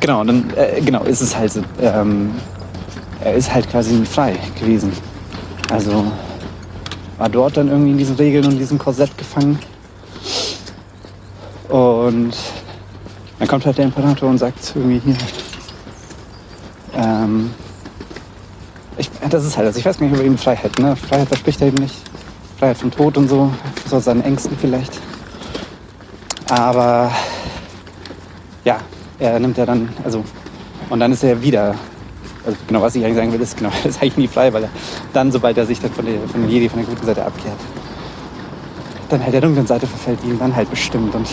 genau, 0.00 0.22
dann 0.24 0.52
äh, 0.56 0.80
genau 0.82 1.04
ist 1.04 1.20
es 1.20 1.36
halt, 1.36 1.52
ähm, 1.80 2.40
er 3.20 3.34
ist 3.34 3.52
halt 3.52 3.68
quasi 3.70 4.04
frei 4.04 4.38
gewesen. 4.58 4.92
Also 5.70 6.04
war 7.16 7.28
dort 7.28 7.56
dann 7.56 7.68
irgendwie 7.68 7.92
in 7.92 7.98
diesen 7.98 8.16
Regeln 8.16 8.44
und 8.46 8.58
diesem 8.58 8.78
Korsett 8.78 9.16
gefangen. 9.18 9.58
Und 11.68 12.34
dann 13.38 13.48
kommt 13.48 13.66
halt 13.66 13.78
der 13.78 13.86
Imperator 13.86 14.28
und 14.28 14.38
sagt 14.38 14.72
irgendwie 14.74 14.98
hier, 14.98 15.16
ähm, 16.94 17.54
ich, 18.96 19.10
das 19.30 19.44
ist 19.44 19.56
halt, 19.56 19.66
also 19.66 19.78
ich 19.78 19.84
weiß 19.84 19.98
gar 19.98 20.06
nicht 20.06 20.14
über 20.14 20.24
eben 20.24 20.38
Freiheit, 20.38 20.78
ne? 20.78 20.96
Freiheit 20.96 21.28
verspricht 21.28 21.60
er 21.60 21.68
eben 21.68 21.78
nicht. 21.78 22.07
Freiheit 22.58 22.76
vom 22.76 22.90
Tod 22.90 23.16
und 23.16 23.28
so, 23.28 23.52
so 23.86 24.00
seinen 24.00 24.22
Ängsten 24.22 24.58
vielleicht. 24.58 24.92
Aber 26.48 27.12
ja, 28.64 28.80
er 29.20 29.38
nimmt 29.38 29.56
ja 29.58 29.64
dann, 29.64 29.88
also, 30.02 30.24
und 30.90 30.98
dann 30.98 31.12
ist 31.12 31.22
er 31.22 31.40
wieder, 31.40 31.76
also 32.44 32.58
genau, 32.66 32.82
was 32.82 32.96
ich 32.96 33.04
eigentlich 33.04 33.16
sagen 33.16 33.32
will, 33.32 33.40
ist, 33.40 33.56
genau, 33.56 33.70
er 33.84 33.88
ist 33.88 34.02
eigentlich 34.02 34.16
nie 34.16 34.26
frei, 34.26 34.52
weil 34.52 34.64
er 34.64 34.70
dann, 35.12 35.30
sobald 35.30 35.56
er 35.56 35.66
sich 35.66 35.78
dann 35.78 35.92
von 35.92 36.04
der, 36.04 36.18
von 36.26 36.42
der 36.42 36.50
Jedi, 36.50 36.68
von 36.68 36.80
der 36.80 36.88
guten 36.88 37.06
Seite 37.06 37.24
abkehrt, 37.24 37.58
dann 39.08 39.22
halt 39.22 39.34
der 39.34 39.40
dunklen 39.40 39.66
Seite 39.66 39.86
verfällt, 39.86 40.18
die 40.24 40.30
ihn 40.30 40.38
dann 40.40 40.54
halt 40.56 40.68
bestimmt 40.68 41.14
und 41.14 41.28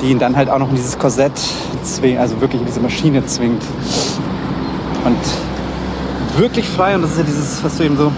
die 0.00 0.10
ihn 0.12 0.20
dann 0.20 0.36
halt 0.36 0.48
auch 0.48 0.58
noch 0.60 0.68
in 0.68 0.76
dieses 0.76 0.96
Korsett 0.96 1.36
zwingt, 1.82 2.20
also 2.20 2.40
wirklich 2.40 2.60
in 2.60 2.66
diese 2.66 2.80
Maschine 2.80 3.26
zwingt. 3.26 3.62
Und 5.04 6.38
wirklich 6.40 6.68
frei, 6.68 6.94
und 6.94 7.02
das 7.02 7.10
ist 7.12 7.18
ja 7.18 7.24
dieses, 7.24 7.64
was 7.64 7.76
du 7.76 7.84
eben 7.84 7.96
so 7.96 8.12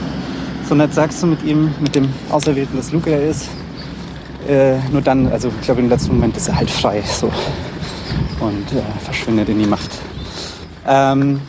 so 0.69 0.75
nett 0.75 0.93
sagst 0.93 1.23
du 1.23 1.27
mit 1.27 1.43
ihm, 1.43 1.75
mit 1.81 1.95
dem 1.95 2.13
Auserwählten, 2.31 2.77
dass 2.77 2.93
Luke 2.93 3.11
er 3.11 3.31
ist. 3.31 3.49
Äh, 4.47 4.79
nur 4.91 5.01
dann, 5.01 5.27
also 5.29 5.49
ich 5.49 5.63
glaube 5.63 5.81
im 5.81 5.89
letzten 5.89 6.15
Moment 6.15 6.37
ist 6.37 6.49
er 6.49 6.57
halt 6.57 6.71
frei 6.71 7.03
so 7.03 7.33
und 8.41 8.73
äh, 8.73 8.83
verschwindet 9.03 9.49
in 9.49 9.59
die 9.59 9.67
Macht. 9.67 9.91
Ähm, 10.87 11.41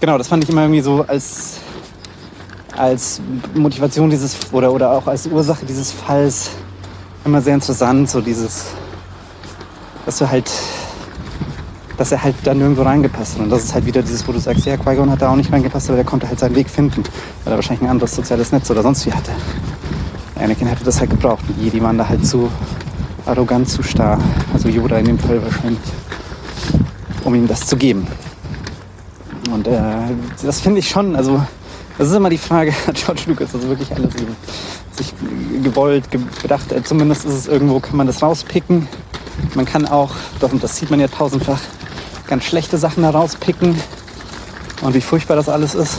genau, 0.00 0.16
das 0.16 0.28
fand 0.28 0.44
ich 0.44 0.50
immer 0.50 0.62
irgendwie 0.62 0.80
so 0.80 1.04
als, 1.06 1.58
als 2.74 3.20
Motivation 3.54 4.08
dieses 4.08 4.34
oder, 4.50 4.72
oder 4.72 4.92
auch 4.92 5.06
als 5.06 5.26
Ursache 5.26 5.66
dieses 5.66 5.92
Falls 5.92 6.50
immer 7.24 7.42
sehr 7.42 7.54
interessant, 7.54 8.10
so 8.10 8.20
dieses, 8.20 8.64
dass 10.06 10.16
du 10.16 10.28
halt 10.28 10.50
dass 12.02 12.10
er 12.10 12.20
halt 12.20 12.34
da 12.42 12.52
nirgendwo 12.52 12.82
reingepasst 12.82 13.34
hat. 13.34 13.42
Und 13.42 13.50
das 13.50 13.62
ist 13.62 13.74
halt 13.74 13.86
wieder 13.86 14.02
dieses, 14.02 14.26
wo 14.26 14.32
du 14.32 14.40
sagst, 14.40 14.66
ja, 14.66 14.76
Qui-Gon 14.76 15.08
hat 15.08 15.22
da 15.22 15.30
auch 15.30 15.36
nicht 15.36 15.52
reingepasst, 15.52 15.88
aber 15.88 15.94
der 15.98 16.04
konnte 16.04 16.26
halt 16.26 16.36
seinen 16.36 16.56
Weg 16.56 16.68
finden, 16.68 17.04
weil 17.44 17.52
er 17.52 17.56
wahrscheinlich 17.58 17.82
ein 17.82 17.90
anderes 17.90 18.16
soziales 18.16 18.50
Netz 18.50 18.68
oder 18.72 18.82
sonst 18.82 19.06
wie 19.06 19.12
hatte. 19.12 19.30
Anakin 20.34 20.66
hätte 20.66 20.82
das 20.82 20.98
halt 20.98 21.10
gebraucht. 21.10 21.44
Die 21.48 21.62
Jedi 21.62 21.80
waren 21.80 21.96
da 21.96 22.08
halt 22.08 22.26
zu 22.26 22.50
arrogant, 23.24 23.68
zu 23.68 23.84
starr. 23.84 24.18
Also 24.52 24.68
Yoda 24.68 24.98
in 24.98 25.06
dem 25.06 25.18
Fall 25.20 25.40
wahrscheinlich, 25.44 25.78
um 27.22 27.36
ihm 27.36 27.46
das 27.46 27.66
zu 27.66 27.76
geben. 27.76 28.04
Und 29.52 29.68
äh, 29.68 29.78
das 30.42 30.60
finde 30.60 30.80
ich 30.80 30.88
schon, 30.88 31.14
also 31.14 31.40
das 31.98 32.08
ist 32.08 32.16
immer 32.16 32.30
die 32.30 32.38
Frage, 32.38 32.72
hat 32.88 32.96
George 33.06 33.22
Lucas 33.26 33.54
also 33.54 33.68
wirklich 33.68 33.94
alles 33.94 34.16
eben 34.16 34.34
sich 34.90 35.14
gewollt, 35.62 36.08
gedacht, 36.42 36.72
äh, 36.72 36.82
zumindest 36.82 37.24
ist 37.26 37.34
es 37.34 37.46
irgendwo, 37.46 37.78
kann 37.78 37.96
man 37.96 38.08
das 38.08 38.22
rauspicken. 38.22 38.88
Man 39.54 39.66
kann 39.66 39.86
auch, 39.86 40.10
doch, 40.40 40.52
und 40.52 40.64
das 40.64 40.76
sieht 40.76 40.90
man 40.90 40.98
ja 40.98 41.06
tausendfach, 41.06 41.60
ganz 42.32 42.44
schlechte 42.44 42.78
Sachen 42.78 43.04
herauspicken 43.04 43.78
und 44.80 44.94
wie 44.94 45.02
furchtbar 45.02 45.36
das 45.36 45.50
alles 45.50 45.74
ist. 45.74 45.98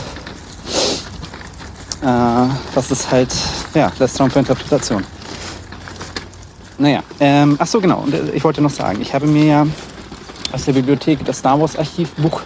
Äh, 2.02 2.48
das 2.74 2.90
ist 2.90 3.08
halt, 3.12 3.32
ja, 3.72 3.92
lässt 4.00 4.18
Raum 4.18 4.32
für 4.32 4.40
Interpretation. 4.40 5.04
Naja, 6.76 7.04
ähm, 7.20 7.54
ach 7.60 7.68
so 7.68 7.80
genau, 7.80 8.00
und 8.00 8.14
äh, 8.14 8.32
ich 8.32 8.42
wollte 8.42 8.60
noch 8.60 8.72
sagen, 8.72 9.00
ich 9.00 9.14
habe 9.14 9.28
mir 9.28 9.44
ja 9.44 9.66
aus 10.50 10.64
der 10.64 10.72
Bibliothek 10.72 11.24
das 11.24 11.38
Star 11.38 11.60
Wars 11.60 11.76
Archivbuch 11.76 12.40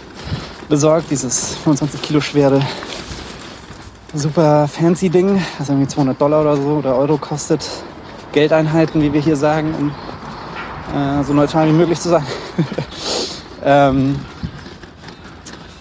besorgt, 0.69 1.09
dieses 1.09 1.55
25 1.63 1.99
Kilo 2.03 2.21
schwere 2.21 2.61
super 4.13 4.67
fancy 4.67 5.09
Ding, 5.09 5.41
das 5.57 5.69
irgendwie 5.69 5.87
200 5.87 6.21
Dollar 6.21 6.41
oder 6.41 6.57
so 6.57 6.73
oder 6.73 6.95
Euro 6.95 7.17
kostet. 7.17 7.67
Geldeinheiten, 8.33 9.01
wie 9.01 9.11
wir 9.11 9.19
hier 9.19 9.35
sagen, 9.35 9.73
um 9.73 9.91
äh, 10.95 11.23
so 11.23 11.33
neutral 11.33 11.67
wie 11.69 11.73
möglich 11.73 11.99
zu 11.99 12.09
sein. 12.09 12.25
ähm, 13.63 14.15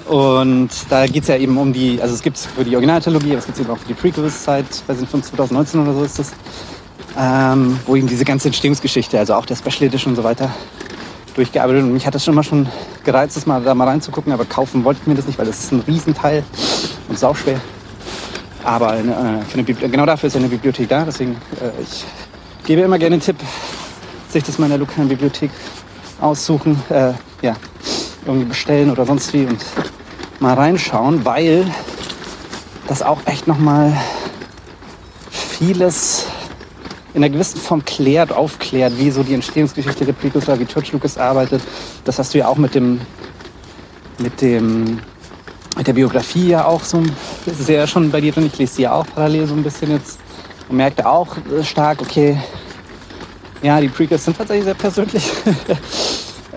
und 0.08 0.70
da 0.88 1.06
geht 1.06 1.22
es 1.22 1.28
ja 1.28 1.36
eben 1.36 1.58
um 1.58 1.72
die, 1.72 2.00
also 2.00 2.14
es 2.14 2.22
gibt 2.22 2.38
für 2.38 2.64
die 2.64 2.74
Originaltrilogie, 2.74 3.30
aber 3.30 3.38
es 3.38 3.46
gibt 3.46 3.58
es 3.58 3.64
eben 3.64 3.70
auch 3.70 3.78
für 3.78 3.88
die 3.88 3.94
Prequels 3.94 4.42
seit, 4.44 4.66
weiß 4.86 5.00
nicht, 5.00 5.10
von 5.10 5.22
2019 5.22 5.82
oder 5.82 5.92
so 5.92 6.02
ist 6.02 6.18
das, 6.18 6.32
ähm, 7.18 7.78
wo 7.86 7.94
eben 7.94 8.08
diese 8.08 8.24
ganze 8.24 8.48
Entstehungsgeschichte, 8.48 9.18
also 9.18 9.34
auch 9.34 9.44
der 9.44 9.56
Special 9.56 9.82
Edition 9.82 10.12
und 10.12 10.16
so 10.16 10.24
weiter, 10.24 10.50
durchgearbeitet. 11.34 11.82
Und 11.82 11.92
mich 11.92 12.06
hat 12.06 12.14
das 12.14 12.24
schon 12.24 12.34
mal 12.34 12.42
schon 12.42 12.68
gereizt, 13.04 13.36
das 13.36 13.44
mal, 13.46 13.62
da 13.62 13.74
mal 13.74 13.86
reinzugucken, 13.86 14.32
aber 14.32 14.46
kaufen 14.46 14.82
wollte 14.84 15.00
ich 15.02 15.06
mir 15.06 15.14
das 15.14 15.26
nicht, 15.26 15.38
weil 15.38 15.46
das 15.46 15.58
ist 15.60 15.72
ein 15.72 15.80
Riesenteil 15.86 16.42
und 17.08 17.18
sauschwer. 17.18 17.60
Aber 18.64 18.98
äh, 18.98 19.88
genau 19.88 20.06
dafür 20.06 20.28
ist 20.28 20.34
ja 20.34 20.40
eine 20.40 20.48
Bibliothek 20.48 20.88
da. 20.88 21.04
Deswegen, 21.04 21.32
äh, 21.60 21.82
ich 21.82 22.04
gebe 22.66 22.82
immer 22.82 22.98
gerne 22.98 23.16
den 23.16 23.22
Tipp, 23.22 23.36
sich 24.30 24.42
das 24.42 24.58
mal 24.58 24.66
in 24.66 24.70
der 24.70 24.78
lokalen 24.78 25.08
Bibliothek 25.08 25.50
aussuchen, 26.18 26.82
äh, 26.88 27.14
ja, 27.42 27.56
irgendwie 28.24 28.46
bestellen 28.46 28.90
oder 28.90 29.06
sonst 29.06 29.32
wie 29.32 29.46
und 29.46 29.64
mal 30.38 30.54
reinschauen, 30.54 31.24
weil 31.24 31.66
das 32.86 33.02
auch 33.02 33.22
echt 33.26 33.46
nochmal 33.46 33.96
vieles 35.30 36.26
in 37.12 37.22
einer 37.24 37.30
gewissen 37.32 37.60
Form 37.60 37.84
klärt, 37.84 38.32
aufklärt, 38.32 38.96
wie 38.98 39.10
so 39.10 39.22
die 39.22 39.34
Entstehungsgeschichte 39.34 40.04
der 40.04 40.12
Prequels 40.12 40.46
war, 40.46 40.58
wie 40.58 40.66
George 40.66 40.90
Lucas 40.92 41.16
arbeitet. 41.16 41.64
Das 42.04 42.18
hast 42.18 42.34
du 42.34 42.38
ja 42.38 42.48
auch 42.48 42.56
mit 42.56 42.74
dem, 42.74 43.00
mit 44.18 44.40
dem 44.40 45.02
mit 45.76 45.86
der 45.86 45.92
Biografie 45.92 46.48
ja 46.48 46.64
auch 46.66 46.82
so, 46.84 47.02
das 47.44 47.60
ist 47.60 47.68
ja 47.68 47.86
schon 47.86 48.10
bei 48.10 48.20
dir 48.20 48.32
drin, 48.32 48.46
ich 48.46 48.58
lese 48.58 48.74
sie 48.74 48.82
ja 48.82 48.92
auch 48.94 49.06
parallel 49.08 49.46
so 49.46 49.54
ein 49.54 49.62
bisschen 49.62 49.90
jetzt 49.90 50.18
und 50.66 50.76
merkte 50.76 51.06
auch 51.08 51.38
stark, 51.62 52.02
okay, 52.02 52.38
ja, 53.62 53.80
die 53.80 53.88
Prequels 53.88 54.24
sind 54.24 54.36
tatsächlich 54.36 54.64
sehr 54.64 54.74
persönlich. 54.74 55.30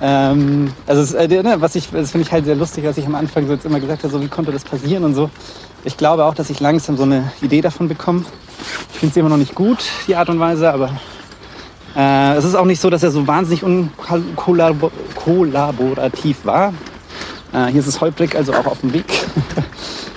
ähm, 0.01 0.74
also 0.88 1.01
es, 1.01 1.13
äh, 1.13 1.27
ne, 1.27 1.55
was 1.60 1.75
ich, 1.75 1.89
das 1.91 2.12
finde 2.12 2.25
ich 2.25 2.34
halt 2.34 2.46
sehr 2.46 2.55
lustig, 2.55 2.86
was 2.86 2.98
ich 2.98 3.05
am 3.05 3.15
Anfang 3.15 3.46
so 3.46 3.53
jetzt 3.53 3.65
immer 3.65 3.79
gesagt 3.79 4.03
habe, 4.03 4.12
so 4.12 4.22
wie 4.22 4.27
konnte 4.27 4.51
das 4.51 4.63
passieren 4.63 5.03
und 5.03 5.13
so. 5.13 5.29
Ich 5.84 5.98
glaube 5.98 6.25
auch, 6.25 6.34
dass 6.34 6.50
ich 6.50 6.60
langsam 6.60 6.98
so 6.98 7.03
eine 7.03 7.31
Idee 7.41 7.62
davon 7.62 7.88
bekomme. 7.88 8.25
Ich 8.93 9.00
finde 9.00 9.13
sie 9.13 9.20
immer 9.20 9.29
noch 9.29 9.38
nicht 9.38 9.53
gut, 9.55 9.77
die 10.08 10.15
Art 10.15 10.29
und 10.29 10.39
Weise, 10.39 10.74
aber 10.74 10.89
äh, 11.96 12.36
es 12.36 12.46
ist 12.46 12.55
auch 12.55 12.65
nicht 12.65 12.81
so, 12.81 12.89
dass 12.89 13.03
er 13.03 13.12
so 13.12 13.27
wahnsinnig 13.27 13.63
unkollaborativ 13.63 16.46
war. 16.46 16.74
Äh, 17.53 17.67
hier 17.67 17.81
ist 17.81 17.88
es 17.88 18.01
holprig, 18.01 18.36
also 18.36 18.53
auch 18.53 18.65
auf 18.65 18.81
dem 18.81 18.93
Weg. 18.93 19.05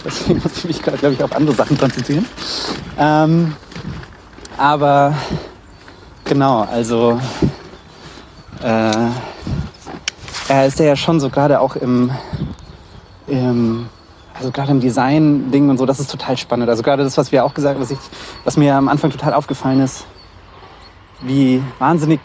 Deswegen 0.04 0.40
muss 0.42 0.56
ich 0.58 0.64
mich 0.64 0.82
gerade, 0.82 0.98
glaube 0.98 1.14
ich, 1.14 1.22
auf 1.22 1.32
andere 1.32 1.54
Sachen 1.54 1.76
konzentrieren. 1.76 2.26
Ähm, 2.98 3.54
aber 4.56 5.14
genau, 6.24 6.62
also 6.62 7.20
äh, 8.62 8.93
er 10.54 10.66
ist 10.66 10.78
ja 10.78 10.94
schon 10.94 11.18
so 11.18 11.30
gerade 11.30 11.60
auch 11.60 11.74
im, 11.74 12.12
im 13.26 13.88
also 14.32 14.50
gerade 14.52 14.70
im 14.70 14.80
Design-Ding 14.80 15.68
und 15.68 15.78
so, 15.78 15.86
das 15.86 16.00
ist 16.00 16.10
total 16.10 16.36
spannend. 16.36 16.68
Also 16.68 16.82
gerade 16.82 17.02
das, 17.02 17.16
was 17.16 17.32
wir 17.32 17.44
auch 17.44 17.54
gesagt 17.54 17.74
haben, 17.74 17.82
was, 17.82 17.90
ich, 17.90 17.98
was 18.44 18.56
mir 18.56 18.74
am 18.74 18.88
Anfang 18.88 19.10
total 19.10 19.34
aufgefallen 19.34 19.80
ist, 19.80 20.06
wie 21.20 21.62
wahnsinnig 21.78 22.20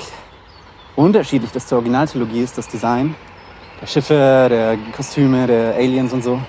unterschiedlich 0.96 1.52
das 1.52 1.68
zur 1.68 1.78
Originaltrilogie 1.78 2.42
ist, 2.42 2.58
das 2.58 2.68
Design 2.68 3.16
der 3.82 3.88
Schiffe, 3.88 4.48
der 4.50 4.78
Kostüme, 4.92 5.48
der 5.48 5.76
Aliens 5.76 6.12
und 6.14 6.22
so. 6.22 6.42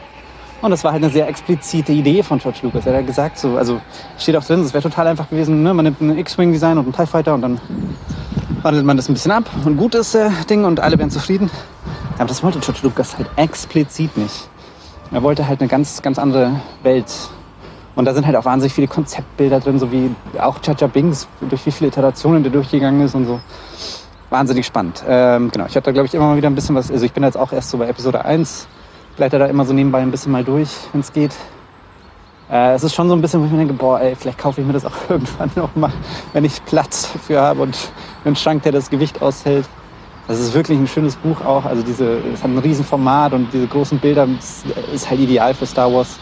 Und 0.61 0.71
das 0.71 0.85
war 0.85 0.93
halt 0.93 1.03
eine 1.03 1.13
sehr 1.13 1.29
explizite 1.29 1.93
Idee 1.93 2.23
von 2.23 2.39
George 2.39 2.59
Lucas. 2.63 2.85
Er 2.85 2.99
hat 2.99 3.07
gesagt, 3.07 3.39
so, 3.39 3.57
also 3.57 3.81
steht 4.19 4.37
auch 4.37 4.45
drin, 4.45 4.61
es 4.61 4.75
wäre 4.75 4.83
total 4.83 5.07
einfach 5.07 5.31
gewesen, 5.31 5.63
ne? 5.63 5.73
man 5.73 5.85
nimmt 5.85 6.01
ein 6.01 6.19
X-Wing-Design 6.19 6.77
und 6.77 6.85
einen 6.85 6.93
TIE 6.93 7.07
Fighter 7.07 7.35
und 7.35 7.43
dann 7.43 7.61
wandelt 8.63 8.85
man 8.85 8.97
das 8.97 9.09
ein 9.09 9.15
bisschen 9.15 9.33
ab 9.33 9.45
und 9.65 9.77
gut 9.77 9.95
ist 9.95 10.15
der 10.15 10.31
Ding 10.49 10.65
und 10.65 10.81
alle 10.81 10.99
wären 10.99 11.11
zufrieden. 11.11 11.51
Aber 12.19 12.27
das 12.27 12.43
wollte 12.43 12.59
George 12.61 12.81
Lucas 12.83 13.17
halt 13.17 13.29
explizit 13.37 14.17
nicht. 14.17 14.49
Er 15.13 15.23
wollte 15.23 15.49
halt 15.49 15.61
eine 15.61 15.69
ganz, 15.69 16.03
ganz 16.03 16.19
andere 16.19 16.61
Welt. 16.83 17.11
Und 17.97 18.05
da 18.05 18.15
sind 18.15 18.27
halt 18.27 18.37
auch 18.37 18.45
wahnsinnig 18.45 18.73
viele 18.73 18.87
Konzeptbilder 18.87 19.61
drin, 19.61 19.79
so 19.79 19.91
wie 19.91 20.11
auch 20.39 20.61
Chacha 20.61 20.87
Bings, 20.87 21.27
durch 21.41 21.67
wie 21.67 21.73
viele 21.73 21.89
Iterationen 21.89 22.43
der 22.43 22.53
durchgegangen 22.53 23.01
ist 23.01 23.15
und 23.15 23.27
so 23.27 23.41
wahnsinnig 24.29 24.67
spannend. 24.67 25.03
Ähm, 25.09 25.51
genau, 25.51 25.67
ich 25.67 25.75
hatte 25.75 25.87
da, 25.87 25.93
glaube 25.93 26.07
ich, 26.07 26.15
immer 26.15 26.27
mal 26.27 26.37
wieder 26.37 26.49
ein 26.49 26.55
bisschen 26.55 26.77
was. 26.77 26.91
Also 26.91 27.05
ich 27.05 27.13
bin 27.13 27.25
jetzt 27.25 27.37
auch 27.37 27.53
erst 27.53 27.71
so 27.71 27.79
bei 27.79 27.89
Episode 27.89 28.25
1, 28.25 28.69
blätter 29.17 29.39
da 29.39 29.47
immer 29.47 29.65
so 29.65 29.73
nebenbei 29.73 30.01
ein 30.01 30.11
bisschen 30.11 30.33
mal 30.33 30.45
durch, 30.45 30.71
wenn 30.93 31.01
es 31.01 31.13
geht. 31.13 31.33
Äh, 32.51 32.75
es 32.75 32.83
ist 32.83 32.95
schon 32.95 33.09
so 33.09 33.15
ein 33.15 33.21
bisschen, 33.21 33.41
wo 33.41 33.45
ich 33.47 33.53
mir 33.53 33.59
denke, 33.59 33.75
boah, 33.75 34.01
ey, 34.01 34.17
vielleicht 34.17 34.39
kaufe 34.39 34.61
ich 34.61 34.67
mir 34.67 34.73
das 34.73 34.85
auch 34.85 34.95
irgendwann 35.09 35.51
noch 35.55 35.75
mal, 35.77 35.93
wenn 36.33 36.45
ich 36.45 36.65
Platz 36.65 37.13
dafür 37.13 37.43
habe 37.43 37.63
und 37.63 37.93
einen 38.25 38.37
Schrank, 38.37 38.63
der 38.65 38.73
das 38.73 38.91
Gewicht 38.91 39.23
aushält. 39.23 39.69
Das 40.27 40.39
ist 40.39 40.55
wirklich 40.55 40.79
ein 40.79 40.87
schönes 40.87 41.17
Buch 41.17 41.41
auch. 41.41 41.65
Also 41.65 41.83
diese, 41.83 42.19
es 42.33 42.43
hat 42.43 42.51
ein 42.51 42.59
Riesenformat 42.59 43.33
und 43.35 43.53
diese 43.53 43.67
großen 43.67 43.99
Bilder 43.99 44.29
ist 44.93 45.11
halt 45.11 45.21
ideal 45.21 45.55
für 45.55 45.67
Star 45.67 45.93
Wars. 45.93 46.21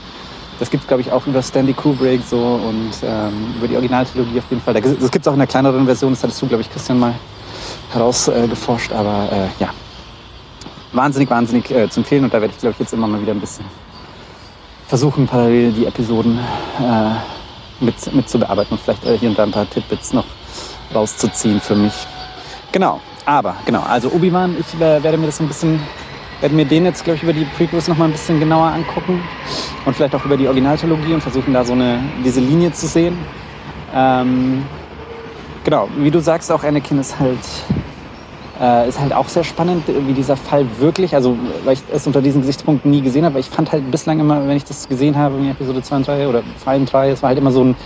Das 0.59 0.71
gibt 0.71 0.83
es, 0.83 0.87
glaube 0.89 1.03
ich, 1.03 1.13
auch 1.13 1.27
über 1.27 1.43
Stanley 1.43 1.75
Kubrick 1.75 2.23
so 2.25 2.39
und 2.39 2.91
ähm, 3.03 3.55
über 3.57 3.69
die 3.69 3.75
Originaltrilogie 3.75 4.39
auf 4.39 4.51
jeden 4.51 4.63
Fall. 4.63 4.75
Das 4.75 5.11
gibt 5.11 5.25
es 5.25 5.29
auch 5.29 5.35
in 5.35 5.41
einer 5.41 5.47
kleineren 5.47 5.85
Version, 5.87 6.13
das 6.13 6.23
hattest 6.23 6.41
du, 6.43 6.47
glaube 6.49 6.63
ich, 6.63 6.71
Christian 6.71 6.99
mal 6.99 7.15
herausgeforscht. 7.93 8.93
Äh, 8.93 8.95
aber 8.95 9.29
äh, 9.31 9.49
ja, 9.63 9.71
wahnsinnig, 10.93 11.31
wahnsinnig 11.31 11.71
äh, 11.71 11.89
zu 11.89 12.01
empfehlen. 12.01 12.25
Und 12.25 12.35
da 12.35 12.41
werde 12.41 12.53
ich, 12.55 12.61
glaube 12.61 12.73
ich, 12.73 12.79
jetzt 12.79 12.93
immer 12.93 13.07
mal 13.07 13.21
wieder 13.21 13.33
ein 13.33 13.41
bisschen 13.41 13.67
versuchen, 14.89 15.27
parallel 15.27 15.73
die 15.73 15.85
Episoden 15.85 16.39
äh, 16.81 17.11
mit, 17.79 18.13
mit 18.13 18.29
zu 18.29 18.39
bearbeiten 18.39 18.73
und 18.73 18.81
vielleicht 18.81 19.05
äh, 19.05 19.17
hier 19.19 19.29
und 19.29 19.39
da 19.39 19.43
ein 19.45 19.51
paar 19.51 19.69
Tidbits 19.69 20.15
noch 20.15 20.27
rauszuziehen 20.93 21.61
für 21.61 21.77
mich. 21.77 22.09
Genau, 22.73 23.03
aber 23.27 23.59
genau, 23.67 23.83
also 23.83 24.11
Obi-Wan, 24.11 24.57
ich 24.59 24.75
äh, 24.75 25.03
werde 25.03 25.19
mir 25.19 25.27
das 25.27 25.41
ein 25.41 25.49
bisschen, 25.49 25.91
werde 26.41 26.55
mir 26.55 26.65
den 26.65 26.87
jetzt, 26.87 27.05
glaube 27.05 27.17
ich, 27.17 27.23
über 27.23 27.35
die 27.35 27.45
Prequels 27.45 27.87
noch 27.87 27.99
mal 27.99 28.07
ein 28.07 28.13
bisschen 28.13 28.41
genauer 28.41 28.69
angucken 28.73 29.29
und 29.85 29.95
vielleicht 29.95 30.15
auch 30.15 30.25
über 30.25 30.39
die 30.39 30.47
Originaltrilogie 30.47 31.15
und 31.15 31.21
versuchen 31.21 31.53
da 31.53 31.65
so 31.65 31.75
eine, 31.75 32.11
diese 32.25 32.41
Linie 32.41 32.73
zu 32.73 32.87
sehen. 32.87 33.27
Ähm, 33.93 34.71
genau, 35.65 35.91
wie 35.97 36.11
du 36.11 36.21
sagst, 36.21 36.51
auch 36.51 36.65
Anakin 36.65 36.99
ist 36.99 37.19
halt, 37.19 37.41
äh, 38.61 38.89
ist 38.89 38.99
halt 39.01 39.13
auch 39.13 39.29
sehr 39.29 39.45
spannend, 39.45 39.85
wie 39.89 40.13
dieser 40.13 40.37
Fall 40.37 40.67
wirklich, 40.79 41.15
also 41.15 41.37
weil 41.65 41.75
ich 41.75 41.83
es 41.93 42.07
unter 42.07 42.23
diesen 42.23 42.41
Gesichtspunkten 42.41 42.91
nie 42.91 43.03
gesehen 43.03 43.25
habe, 43.25 43.35
weil 43.35 43.41
ich 43.41 43.51
fand 43.51 43.73
halt 43.73 43.91
bislang 43.91 44.21
immer, 44.21 44.47
wenn 44.47 44.57
ich 44.57 44.65
das 44.65 44.89
gesehen 44.89 45.17
habe 45.17 45.37
in 45.39 45.51
Episode 45.51 45.83
2 45.83 45.97
und 45.97 46.07
3 46.07 46.29
oder 46.29 46.43
2 46.63 46.77
und 46.77 46.93
3, 46.93 47.11
es 47.11 47.23
war 47.23 47.29
halt 47.29 47.39
immer 47.39 47.53
so 47.53 47.65
ein, 47.65 47.77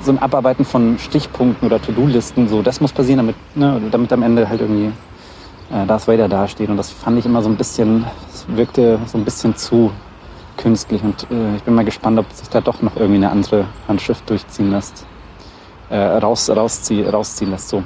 so 0.00 0.12
ein 0.12 0.18
Abarbeiten 0.18 0.64
von 0.64 0.98
Stichpunkten 0.98 1.66
oder 1.66 1.80
To-Do-Listen, 1.80 2.48
so 2.48 2.62
das 2.62 2.80
muss 2.80 2.92
passieren, 2.92 3.18
damit, 3.18 3.36
ne, 3.54 3.80
damit 3.90 4.12
am 4.12 4.22
Ende 4.22 4.48
halt 4.48 4.60
irgendwie 4.60 4.92
äh, 5.70 5.86
Darth 5.86 6.08
Vader 6.08 6.28
dasteht 6.28 6.68
und 6.68 6.76
das 6.76 6.90
fand 6.90 7.18
ich 7.18 7.26
immer 7.26 7.42
so 7.42 7.48
ein 7.48 7.56
bisschen, 7.56 8.04
es 8.28 8.44
wirkte 8.48 8.98
so 9.06 9.18
ein 9.18 9.24
bisschen 9.24 9.56
zu 9.56 9.90
künstlich 10.56 11.02
und 11.02 11.26
äh, 11.30 11.56
ich 11.56 11.62
bin 11.62 11.74
mal 11.74 11.84
gespannt, 11.84 12.18
ob 12.18 12.30
sich 12.32 12.48
da 12.48 12.60
doch 12.60 12.82
noch 12.82 12.96
irgendwie 12.96 13.16
eine 13.16 13.30
andere 13.30 13.66
Handschrift 13.86 14.28
durchziehen 14.28 14.70
lässt 14.70 15.06
äh, 15.88 15.96
raus, 15.96 16.50
rauszie 16.50 17.02
rausziehen 17.04 17.50
lässt. 17.50 17.68
So. 17.68 17.82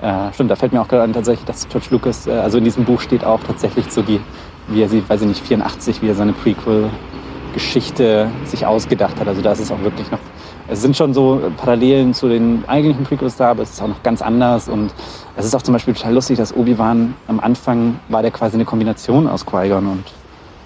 Äh, 0.00 0.32
stimmt, 0.32 0.50
da 0.50 0.56
fällt 0.56 0.72
mir 0.72 0.80
auch 0.80 0.88
gerade 0.88 1.02
an 1.02 1.12
tatsächlich, 1.12 1.44
dass 1.44 1.68
George 1.68 1.88
Lucas, 1.90 2.26
äh, 2.26 2.30
also 2.30 2.56
in 2.56 2.64
diesem 2.64 2.84
Buch 2.84 3.00
steht 3.02 3.22
auch 3.22 3.42
tatsächlich 3.42 3.90
so 3.90 4.00
die, 4.02 4.18
wie 4.66 4.82
er 4.82 4.88
sie, 4.88 5.06
weiß 5.06 5.20
ich 5.20 5.28
nicht, 5.28 5.42
84, 5.42 6.00
wie 6.00 6.08
er 6.08 6.14
seine 6.14 6.32
Prequel-Geschichte 6.32 8.30
sich 8.44 8.64
ausgedacht 8.64 9.20
hat. 9.20 9.28
Also 9.28 9.42
da 9.42 9.52
ist 9.52 9.58
es 9.58 9.70
auch 9.70 9.82
wirklich 9.82 10.10
noch, 10.10 10.20
es 10.68 10.80
sind 10.80 10.96
schon 10.96 11.12
so 11.12 11.52
Parallelen 11.58 12.14
zu 12.14 12.30
den 12.30 12.64
eigentlichen 12.66 13.04
Prequels 13.04 13.36
da, 13.36 13.50
aber 13.50 13.62
es 13.62 13.72
ist 13.72 13.82
auch 13.82 13.88
noch 13.88 14.02
ganz 14.02 14.22
anders 14.22 14.68
und 14.68 14.94
es 15.36 15.44
ist 15.44 15.54
auch 15.54 15.60
zum 15.60 15.74
Beispiel 15.74 15.92
total 15.92 16.14
lustig, 16.14 16.38
dass 16.38 16.54
Obi-Wan 16.56 17.14
am 17.26 17.40
Anfang 17.40 18.00
war 18.08 18.22
der 18.22 18.30
quasi 18.30 18.54
eine 18.54 18.64
Kombination 18.64 19.28
aus 19.28 19.44
Qui-Gon 19.44 19.86
und 19.86 20.04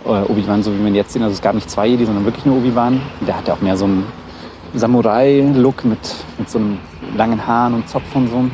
äh, 0.04 0.22
Obi-Wan, 0.30 0.62
so 0.62 0.72
wie 0.72 0.80
man 0.80 0.94
jetzt 0.94 1.12
sehen. 1.12 1.24
Also 1.24 1.34
es 1.34 1.40
gab 1.42 1.56
nicht 1.56 1.68
zwei 1.68 1.88
Jedi, 1.88 2.06
sondern 2.06 2.24
wirklich 2.24 2.44
nur 2.44 2.58
Obi-Wan. 2.58 3.00
Der 3.26 3.36
hatte 3.36 3.52
auch 3.52 3.60
mehr 3.60 3.76
so 3.76 3.88
ein 3.88 4.04
Samurai-Look 4.74 5.84
mit, 5.84 5.98
mit 6.38 6.48
so 6.48 6.58
einem 6.58 6.78
langen 7.16 7.44
Haaren 7.44 7.74
und 7.74 7.88
Zopf 7.88 8.14
und 8.14 8.28
so 8.28 8.44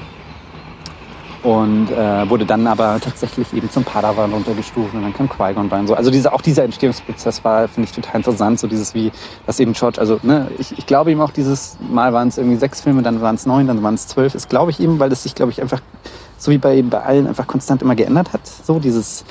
und 1.42 1.90
äh, 1.90 2.28
wurde 2.28 2.44
dann 2.44 2.66
aber 2.66 3.00
tatsächlich 3.00 3.54
eben 3.54 3.70
zum 3.70 3.84
Padawan 3.84 4.32
runtergestuft 4.32 4.94
und 4.94 5.02
dann 5.02 5.12
kam 5.12 5.28
Qui-Gon 5.28 5.68
rein. 5.68 5.86
So. 5.86 5.94
Also 5.94 6.10
diese, 6.10 6.32
auch 6.32 6.42
dieser 6.42 6.64
Entstehungsprozess 6.64 7.44
war, 7.44 7.68
finde 7.68 7.86
ich, 7.86 7.92
total 7.92 8.16
interessant, 8.16 8.58
so 8.60 8.66
dieses 8.66 8.94
wie, 8.94 9.10
dass 9.46 9.58
eben 9.58 9.72
George, 9.72 10.00
also 10.00 10.18
ne, 10.22 10.50
ich, 10.58 10.76
ich 10.76 10.86
glaube 10.86 11.10
ihm 11.10 11.20
auch 11.20 11.30
dieses 11.30 11.78
Mal 11.80 12.12
waren 12.12 12.28
es 12.28 12.36
irgendwie 12.36 12.56
sechs 12.56 12.82
Filme, 12.82 13.02
dann 13.02 13.22
waren 13.22 13.36
es 13.36 13.46
neun, 13.46 13.66
dann 13.66 13.82
waren 13.82 13.94
es 13.94 14.06
zwölf, 14.06 14.34
ist 14.34 14.48
glaube 14.50 14.70
ich 14.70 14.80
ihm, 14.80 14.98
weil 15.00 15.10
es 15.12 15.22
sich, 15.22 15.34
glaube 15.34 15.50
ich, 15.50 15.62
einfach 15.62 15.80
so 16.36 16.50
wie 16.50 16.58
bei, 16.58 16.82
bei 16.82 17.02
allen 17.02 17.26
einfach 17.26 17.46
konstant 17.46 17.82
immer 17.82 17.94
geändert 17.94 18.32
hat. 18.32 18.46
So 18.46 18.78
dieses 18.78 19.24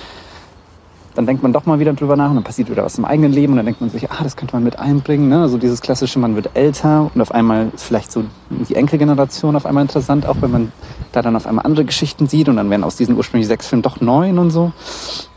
dann 1.20 1.26
denkt 1.26 1.44
man 1.44 1.52
doch 1.52 1.66
mal 1.66 1.80
wieder 1.80 1.92
drüber 1.92 2.16
nach 2.16 2.30
und 2.30 2.38
dann 2.38 2.46
passiert 2.46 2.70
wieder 2.70 2.86
was 2.86 2.98
im 2.98 3.04
eigenen 3.04 3.34
Leben 3.34 3.52
und 3.52 3.58
dann 3.58 3.66
denkt 3.66 3.82
man 3.82 3.90
sich, 3.90 4.10
ah, 4.10 4.24
das 4.24 4.38
könnte 4.38 4.56
man 4.56 4.64
mit 4.64 4.80
einbringen. 4.80 5.28
Ne? 5.28 5.42
Also 5.42 5.58
dieses 5.58 5.82
klassische, 5.82 6.18
man 6.18 6.38
wird 6.38 6.52
älter 6.54 7.12
und 7.14 7.20
auf 7.20 7.34
einmal 7.34 7.72
ist 7.74 7.84
vielleicht 7.84 8.10
so 8.10 8.24
die 8.50 8.76
Enkelgeneration 8.76 9.58
auf 9.58 9.66
einmal 9.66 9.82
interessant, 9.82 10.26
auch 10.26 10.38
wenn 10.40 10.50
man 10.50 10.72
da 11.12 11.22
dann 11.22 11.36
auf 11.36 11.46
einmal 11.46 11.66
andere 11.66 11.84
Geschichten 11.84 12.28
sieht 12.28 12.48
und 12.48 12.56
dann 12.56 12.70
werden 12.70 12.86
aus 12.86 12.96
diesen 12.96 13.18
ursprünglich 13.18 13.48
sechs 13.48 13.68
Filmen 13.68 13.82
doch 13.82 14.00
neun 14.00 14.40
und 14.40 14.52
so. 14.52 14.72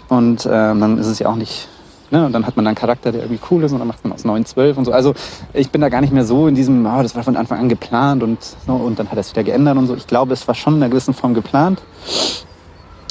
Und 0.09 0.47
äh, 0.47 0.51
dann 0.51 0.99
ist 0.99 1.09
es 1.09 1.19
ja 1.19 1.29
auch 1.29 1.35
nicht, 1.35 1.67
ne? 2.13 2.27
Und 2.27 2.33
dann 2.33 2.47
hat 2.47 2.55
man 2.55 2.65
dann 2.65 2.71
einen 2.71 2.77
Charakter, 2.77 3.11
der 3.11 3.23
irgendwie 3.23 3.41
cool 3.51 3.65
ist 3.65 3.73
und 3.73 3.81
dann 3.81 3.89
macht 3.89 4.05
man 4.05 4.13
aus 4.13 4.25
neun 4.25 4.45
zwölf 4.45 4.79
und 4.79 4.85
so. 4.85 4.93
Also 4.93 5.15
ich 5.53 5.71
bin 5.71 5.81
da 5.81 5.89
gar 5.89 6.01
nicht 6.01 6.13
mehr 6.13 6.25
so 6.25 6.47
in 6.47 6.55
diesem, 6.55 6.87
oh, 6.87 7.03
das 7.03 7.17
war 7.17 7.25
von 7.25 7.35
Anfang 7.35 7.59
an 7.59 7.69
geplant 7.69 8.23
und 8.23 8.39
so 8.41 8.75
und 8.75 9.01
dann 9.01 9.09
hat 9.09 9.17
er 9.17 9.23
es 9.23 9.33
wieder 9.33 9.43
geändert 9.43 9.77
und 9.77 9.89
so. 9.89 9.97
Ich 9.97 10.07
glaube, 10.07 10.33
es 10.33 10.47
war 10.47 10.55
schon 10.55 10.77
in 10.77 10.83
einer 10.85 10.91
gewissen 10.91 11.13
Form 11.13 11.35
geplant 11.35 11.83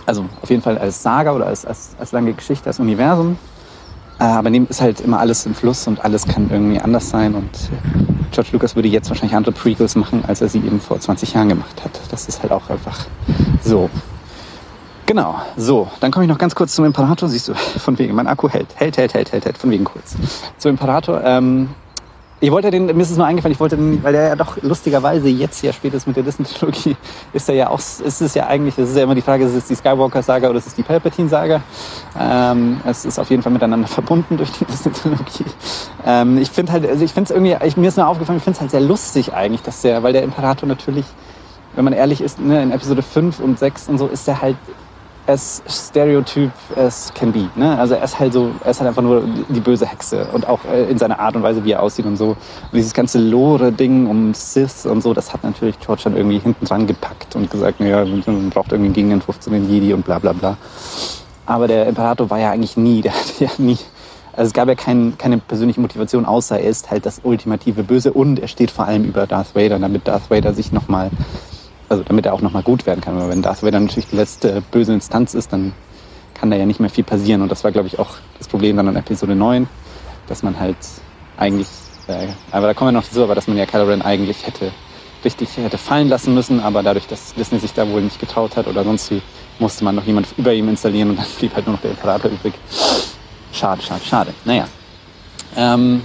also 0.06 0.26
auf 0.42 0.50
jeden 0.50 0.62
Fall 0.62 0.78
als 0.78 1.02
Saga 1.02 1.34
oder 1.34 1.48
als, 1.48 1.66
als, 1.66 1.96
als 2.00 2.12
lange 2.12 2.34
Geschichte, 2.34 2.68
als 2.68 2.80
Universum. 2.80 3.38
Äh, 4.20 4.24
aber 4.24 4.50
neben 4.50 4.68
ist 4.68 4.82
halt 4.82 5.02
immer 5.02 5.20
alles 5.20 5.46
im 5.46 5.56
Fluss 5.56 5.88
und 5.88 6.04
alles 6.04 6.28
kann 6.28 6.50
irgendwie 6.52 6.80
anders 6.80 7.10
sein. 7.10 7.34
Und 7.34 7.50
George 8.32 8.50
Lucas 8.54 8.76
würde 8.76 8.88
jetzt 8.88 9.10
wahrscheinlich 9.10 9.36
andere 9.36 9.52
Prequels 9.52 9.96
machen, 9.96 10.24
als 10.28 10.42
er 10.42 10.50
sie 10.50 10.60
eben 10.60 10.80
vor 10.80 11.00
20 11.00 11.34
Jahren 11.34 11.50
gemacht 11.50 11.84
hat. 11.84 12.00
Das 12.12 12.28
ist 12.28 12.42
halt 12.42 12.52
auch 12.52 12.70
einfach 12.70 13.06
so. 13.64 13.90
Genau, 15.08 15.42
so, 15.58 15.90
dann 16.00 16.12
komme 16.12 16.24
ich 16.26 16.30
noch 16.30 16.38
ganz 16.38 16.56
kurz 16.56 16.74
zum 16.76 16.86
Imperator. 16.86 17.28
Siehst 17.28 17.48
du, 17.48 17.54
von 17.80 17.98
wegen, 18.00 18.16
mein 18.16 18.28
Akku 18.28 18.48
hält, 18.48 18.68
hält, 18.76 18.98
hält, 18.98 19.14
hält, 19.14 19.32
hält, 19.32 19.46
hält, 19.46 19.58
von 19.58 19.72
wegen 19.72 19.84
kurz. 19.84 20.16
Zum 20.58 20.72
Imperator. 20.72 21.22
Ähm, 21.24 21.70
ich 22.44 22.52
wollte 22.52 22.72
den, 22.72 22.88
mir 22.88 23.04
ist 23.04 23.12
es 23.12 23.18
nur 23.18 23.26
eingefallen, 23.28 23.54
ich 23.54 23.60
wollte 23.60 23.78
den, 23.78 24.02
weil 24.02 24.14
der 24.14 24.30
ja 24.30 24.36
doch 24.36 24.60
lustigerweise 24.64 25.30
jetzt 25.30 25.62
ja 25.62 25.72
spätestens 25.72 26.08
mit 26.08 26.16
der 26.16 26.24
Disney-Trilogie 26.24 26.96
ist 27.34 27.48
er 27.48 27.56
ja 27.56 27.70
auch, 27.70 27.78
ist 27.78 28.20
es 28.20 28.34
ja 28.34 28.48
eigentlich, 28.48 28.80
es 28.80 28.90
ist 28.90 28.98
ja 28.98 29.04
immer 29.04 29.14
die 29.14 29.22
Frage, 29.22 29.46
ist 29.46 29.54
es 29.54 29.68
die 29.68 29.76
Skywalker-Saga 29.76 30.50
oder 30.50 30.58
ist 30.58 30.66
es 30.66 30.74
die 30.74 30.82
Palpatine-Saga? 30.82 31.62
Ähm, 32.20 32.82
es 32.84 33.06
ist 33.06 33.20
auf 33.20 33.30
jeden 33.30 33.44
Fall 33.44 33.52
miteinander 33.52 33.88
verbunden 33.88 34.38
durch 34.38 34.52
die 34.54 34.66
Disney-Trilogie. 34.72 35.46
Ähm, 36.04 36.40
ich 36.40 36.50
finde 36.50 36.72
halt, 36.72 36.90
also 36.90 37.06
ich 37.06 37.14
finde 37.14 37.32
es 37.32 37.38
irgendwie, 37.38 37.64
ich, 37.64 37.78
mir 37.78 37.90
ist 37.90 37.98
nur 37.98 38.08
aufgefallen, 38.08 38.38
ich 38.38 38.44
finde 38.44 38.56
es 38.56 38.62
halt 38.62 38.72
sehr 38.72 38.82
lustig 38.82 39.36
eigentlich, 39.36 39.62
dass 39.62 39.82
der, 39.82 40.02
weil 40.02 40.14
der 40.14 40.24
Imperator 40.24 40.68
natürlich, 40.68 41.06
wenn 41.74 41.86
man 41.86 41.94
ehrlich 41.94 42.22
ist, 42.22 42.40
ne, 42.40 42.64
in 42.64 42.72
Episode 42.72 43.04
5 43.04 43.40
und 43.40 43.60
6 43.60 43.88
und 43.88 44.00
so 44.00 44.08
ist 44.08 44.26
der 44.28 44.42
halt 44.42 44.58
as 45.32 45.64
stereotyp 45.68 46.52
as 46.76 47.12
can 47.14 47.32
be. 47.32 47.50
Ne? 47.56 47.78
Also 47.78 47.96
er 47.96 48.04
ist 48.04 48.20
halt 48.20 48.34
so, 48.34 48.52
er 48.64 48.72
ist 48.72 48.80
halt 48.80 48.90
einfach 48.90 49.02
nur 49.02 49.24
die 49.26 49.60
böse 49.60 49.86
Hexe 49.86 50.28
und 50.34 50.48
auch 50.48 50.60
äh, 50.66 50.90
in 50.90 50.98
seiner 50.98 51.20
Art 51.20 51.36
und 51.36 51.44
Weise, 51.44 51.64
wie 51.64 51.72
er 51.72 51.82
aussieht 51.82 52.06
und 52.06 52.18
so. 52.18 52.30
Und 52.30 52.38
dieses 52.74 52.94
ganze 52.94 53.20
Lore-Ding 53.20 54.08
um 54.08 54.34
Sith 54.34 54.86
und 54.86 55.02
so, 55.02 55.14
das 55.14 55.34
hat 55.34 55.44
natürlich 55.44 55.80
George 55.80 56.02
dann 56.04 56.16
irgendwie 56.16 56.40
hinten 56.40 56.66
dran 56.66 56.86
gepackt 56.88 57.36
und 57.36 57.50
gesagt, 57.50 57.80
naja, 57.80 58.06
man 58.06 58.50
braucht 58.50 58.72
irgendwie 58.72 58.88
einen 58.88 58.94
Gegenentwurf 58.94 59.40
zu 59.40 59.50
den 59.50 59.70
Jedi 59.70 59.94
und 59.94 60.04
bla 60.04 60.20
bla 60.20 60.34
bla. 60.34 60.58
Aber 61.46 61.68
der 61.68 61.88
Imperator 61.88 62.30
war 62.30 62.40
ja 62.40 62.52
eigentlich 62.52 62.78
nie, 62.78 63.02
der 63.02 63.14
hat 63.14 63.40
ja 63.40 63.50
nie, 63.58 63.78
also 64.34 64.48
es 64.48 64.54
gab 64.54 64.68
ja 64.68 64.76
kein, 64.76 65.18
keine 65.18 65.38
persönliche 65.38 65.80
Motivation, 65.80 66.26
außer 66.26 66.60
er 66.60 66.70
ist 66.70 66.92
halt 66.92 67.06
das 67.06 67.22
ultimative 67.24 67.84
Böse 67.84 68.12
und 68.14 68.40
er 68.40 68.48
steht 68.48 68.72
vor 68.72 68.86
allem 68.86 69.06
über 69.06 69.28
Darth 69.28 69.56
Vader, 69.56 69.80
damit 69.80 70.08
Darth 70.08 70.30
Vader 70.30 70.54
sich 70.54 70.72
nochmal 70.72 71.10
also 71.92 72.04
damit 72.04 72.26
er 72.26 72.34
auch 72.34 72.42
nochmal 72.42 72.64
gut 72.64 72.86
werden 72.86 73.02
kann. 73.02 73.18
Aber 73.18 73.30
wenn 73.30 73.42
Darth 73.42 73.64
Vader 73.64 73.80
natürlich 73.80 74.08
die 74.08 74.16
letzte 74.16 74.62
böse 74.72 74.94
Instanz 74.94 75.34
ist, 75.34 75.52
dann 75.52 75.74
kann 76.34 76.50
da 76.50 76.56
ja 76.56 76.66
nicht 76.66 76.80
mehr 76.80 76.90
viel 76.90 77.04
passieren. 77.04 77.42
Und 77.42 77.52
das 77.52 77.64
war, 77.66 77.72
glaube 77.72 77.88
ich, 77.88 78.00
auch 78.00 78.16
das 78.38 78.48
Problem 78.48 78.78
dann 78.78 78.88
an 78.88 78.96
Episode 78.96 79.36
9, 79.36 79.68
dass 80.28 80.42
man 80.42 80.58
halt 80.58 80.78
eigentlich, 81.36 81.68
äh, 82.08 82.28
aber 82.52 82.68
da 82.68 82.74
kommen 82.74 82.90
wir 82.90 83.00
noch 83.00 83.08
dazu, 83.08 83.24
aber 83.24 83.36
dass 83.36 83.48
man 83.48 83.58
ja 83.58 83.66
Kylo 83.66 83.84
Ren 83.84 84.02
eigentlich 84.02 84.48
hätte 84.48 84.72
richtig 85.24 85.56
hätte 85.58 85.78
fallen 85.78 86.08
lassen 86.08 86.34
müssen, 86.34 86.62
aber 86.62 86.82
dadurch, 86.82 87.08
dass 87.08 87.36
Disney 87.36 87.60
sich 87.60 87.74
da 87.74 87.88
wohl 87.88 88.02
nicht 88.02 88.20
getraut 88.20 88.56
hat 88.56 88.68
oder 88.68 88.84
sonst 88.84 89.12
wie, 89.12 89.22
musste 89.60 89.84
man 89.84 89.94
noch 89.94 90.06
jemand 90.06 90.28
über 90.38 90.54
ihm 90.54 90.70
installieren 90.70 91.12
und 91.12 91.20
dann 91.20 91.28
blieb 91.40 91.54
halt 91.54 91.68
nur 91.68 91.76
noch 91.76 91.82
der 91.82 91.92
Imperator 91.92 92.32
übrig. 92.32 92.54
Schade, 93.52 93.82
schade, 93.82 94.02
schade. 94.04 94.34
Naja. 94.46 94.68
Ähm, 95.56 96.02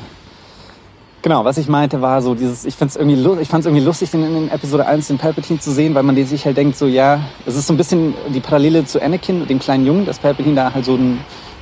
Genau, 1.26 1.44
was 1.44 1.58
ich 1.58 1.66
meinte 1.66 2.02
war 2.02 2.22
so 2.22 2.36
dieses, 2.36 2.64
ich 2.64 2.76
fand's 2.76 2.94
irgendwie, 2.94 3.20
irgendwie 3.20 3.80
lustig, 3.80 4.14
in, 4.14 4.22
in 4.22 4.48
Episode 4.48 4.86
1 4.86 5.08
den 5.08 5.18
Palpatine 5.18 5.58
zu 5.58 5.72
sehen, 5.72 5.92
weil 5.96 6.04
man 6.04 6.14
sich 6.24 6.46
halt 6.46 6.56
denkt 6.56 6.76
so, 6.76 6.86
ja, 6.86 7.20
es 7.44 7.56
ist 7.56 7.66
so 7.66 7.72
ein 7.72 7.76
bisschen 7.76 8.14
die 8.28 8.40
Parallele 8.40 8.84
zu 8.84 9.02
Anakin, 9.02 9.44
dem 9.44 9.58
kleinen 9.58 9.84
Jungen, 9.84 10.04
dass 10.04 10.20
Palpatine 10.20 10.54
da 10.54 10.72
halt 10.72 10.84
so 10.84 10.94
ein, 10.94 11.18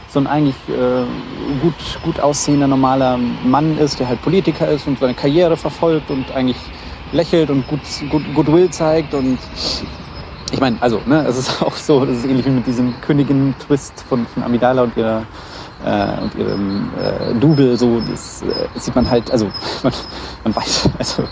so 0.07 0.19
ein 0.21 0.27
eigentlich 0.27 0.69
äh, 0.69 1.07
gut, 1.63 1.99
gut 2.03 2.21
aussehender, 2.21 2.67
normaler 2.69 3.17
Mann 3.17 3.79
ist, 3.79 4.01
der 4.01 4.09
halt 4.09 4.21
Politiker 4.21 4.69
ist 4.69 4.87
und 4.87 4.99
seine 4.99 5.15
Karriere 5.15 5.57
verfolgt 5.57 6.11
und 6.11 6.31
eigentlich 6.31 6.71
lächelt 7.11 7.49
und 7.49 7.67
gut, 7.67 7.81
gut, 8.11 8.35
Goodwill 8.35 8.69
zeigt 8.69 9.15
und 9.15 9.39
ich 10.51 10.61
meine, 10.61 10.77
also, 10.83 11.03
ne, 11.07 11.25
es 11.27 11.39
ist 11.39 11.63
auch 11.63 11.77
so, 11.77 12.05
das 12.05 12.19
ist 12.19 12.27
ähnlich 12.27 12.45
wie 12.45 12.51
mit 12.51 12.67
diesem 12.67 13.01
Königin-Twist 13.01 14.03
von, 14.03 14.27
von 14.27 14.43
Amidala 14.43 14.83
und 14.83 14.95
ihrer 14.95 15.27
äh, 15.85 16.23
und 16.23 16.35
ihrem 16.35 16.91
äh, 16.99 17.35
Double, 17.35 17.77
so, 17.77 18.01
das 18.01 18.43
äh, 18.43 18.69
sieht 18.79 18.95
man 18.95 19.09
halt, 19.09 19.31
also 19.31 19.51
man, 19.83 19.93
man 20.45 20.57
weiß, 20.57 20.89
also 20.99 21.25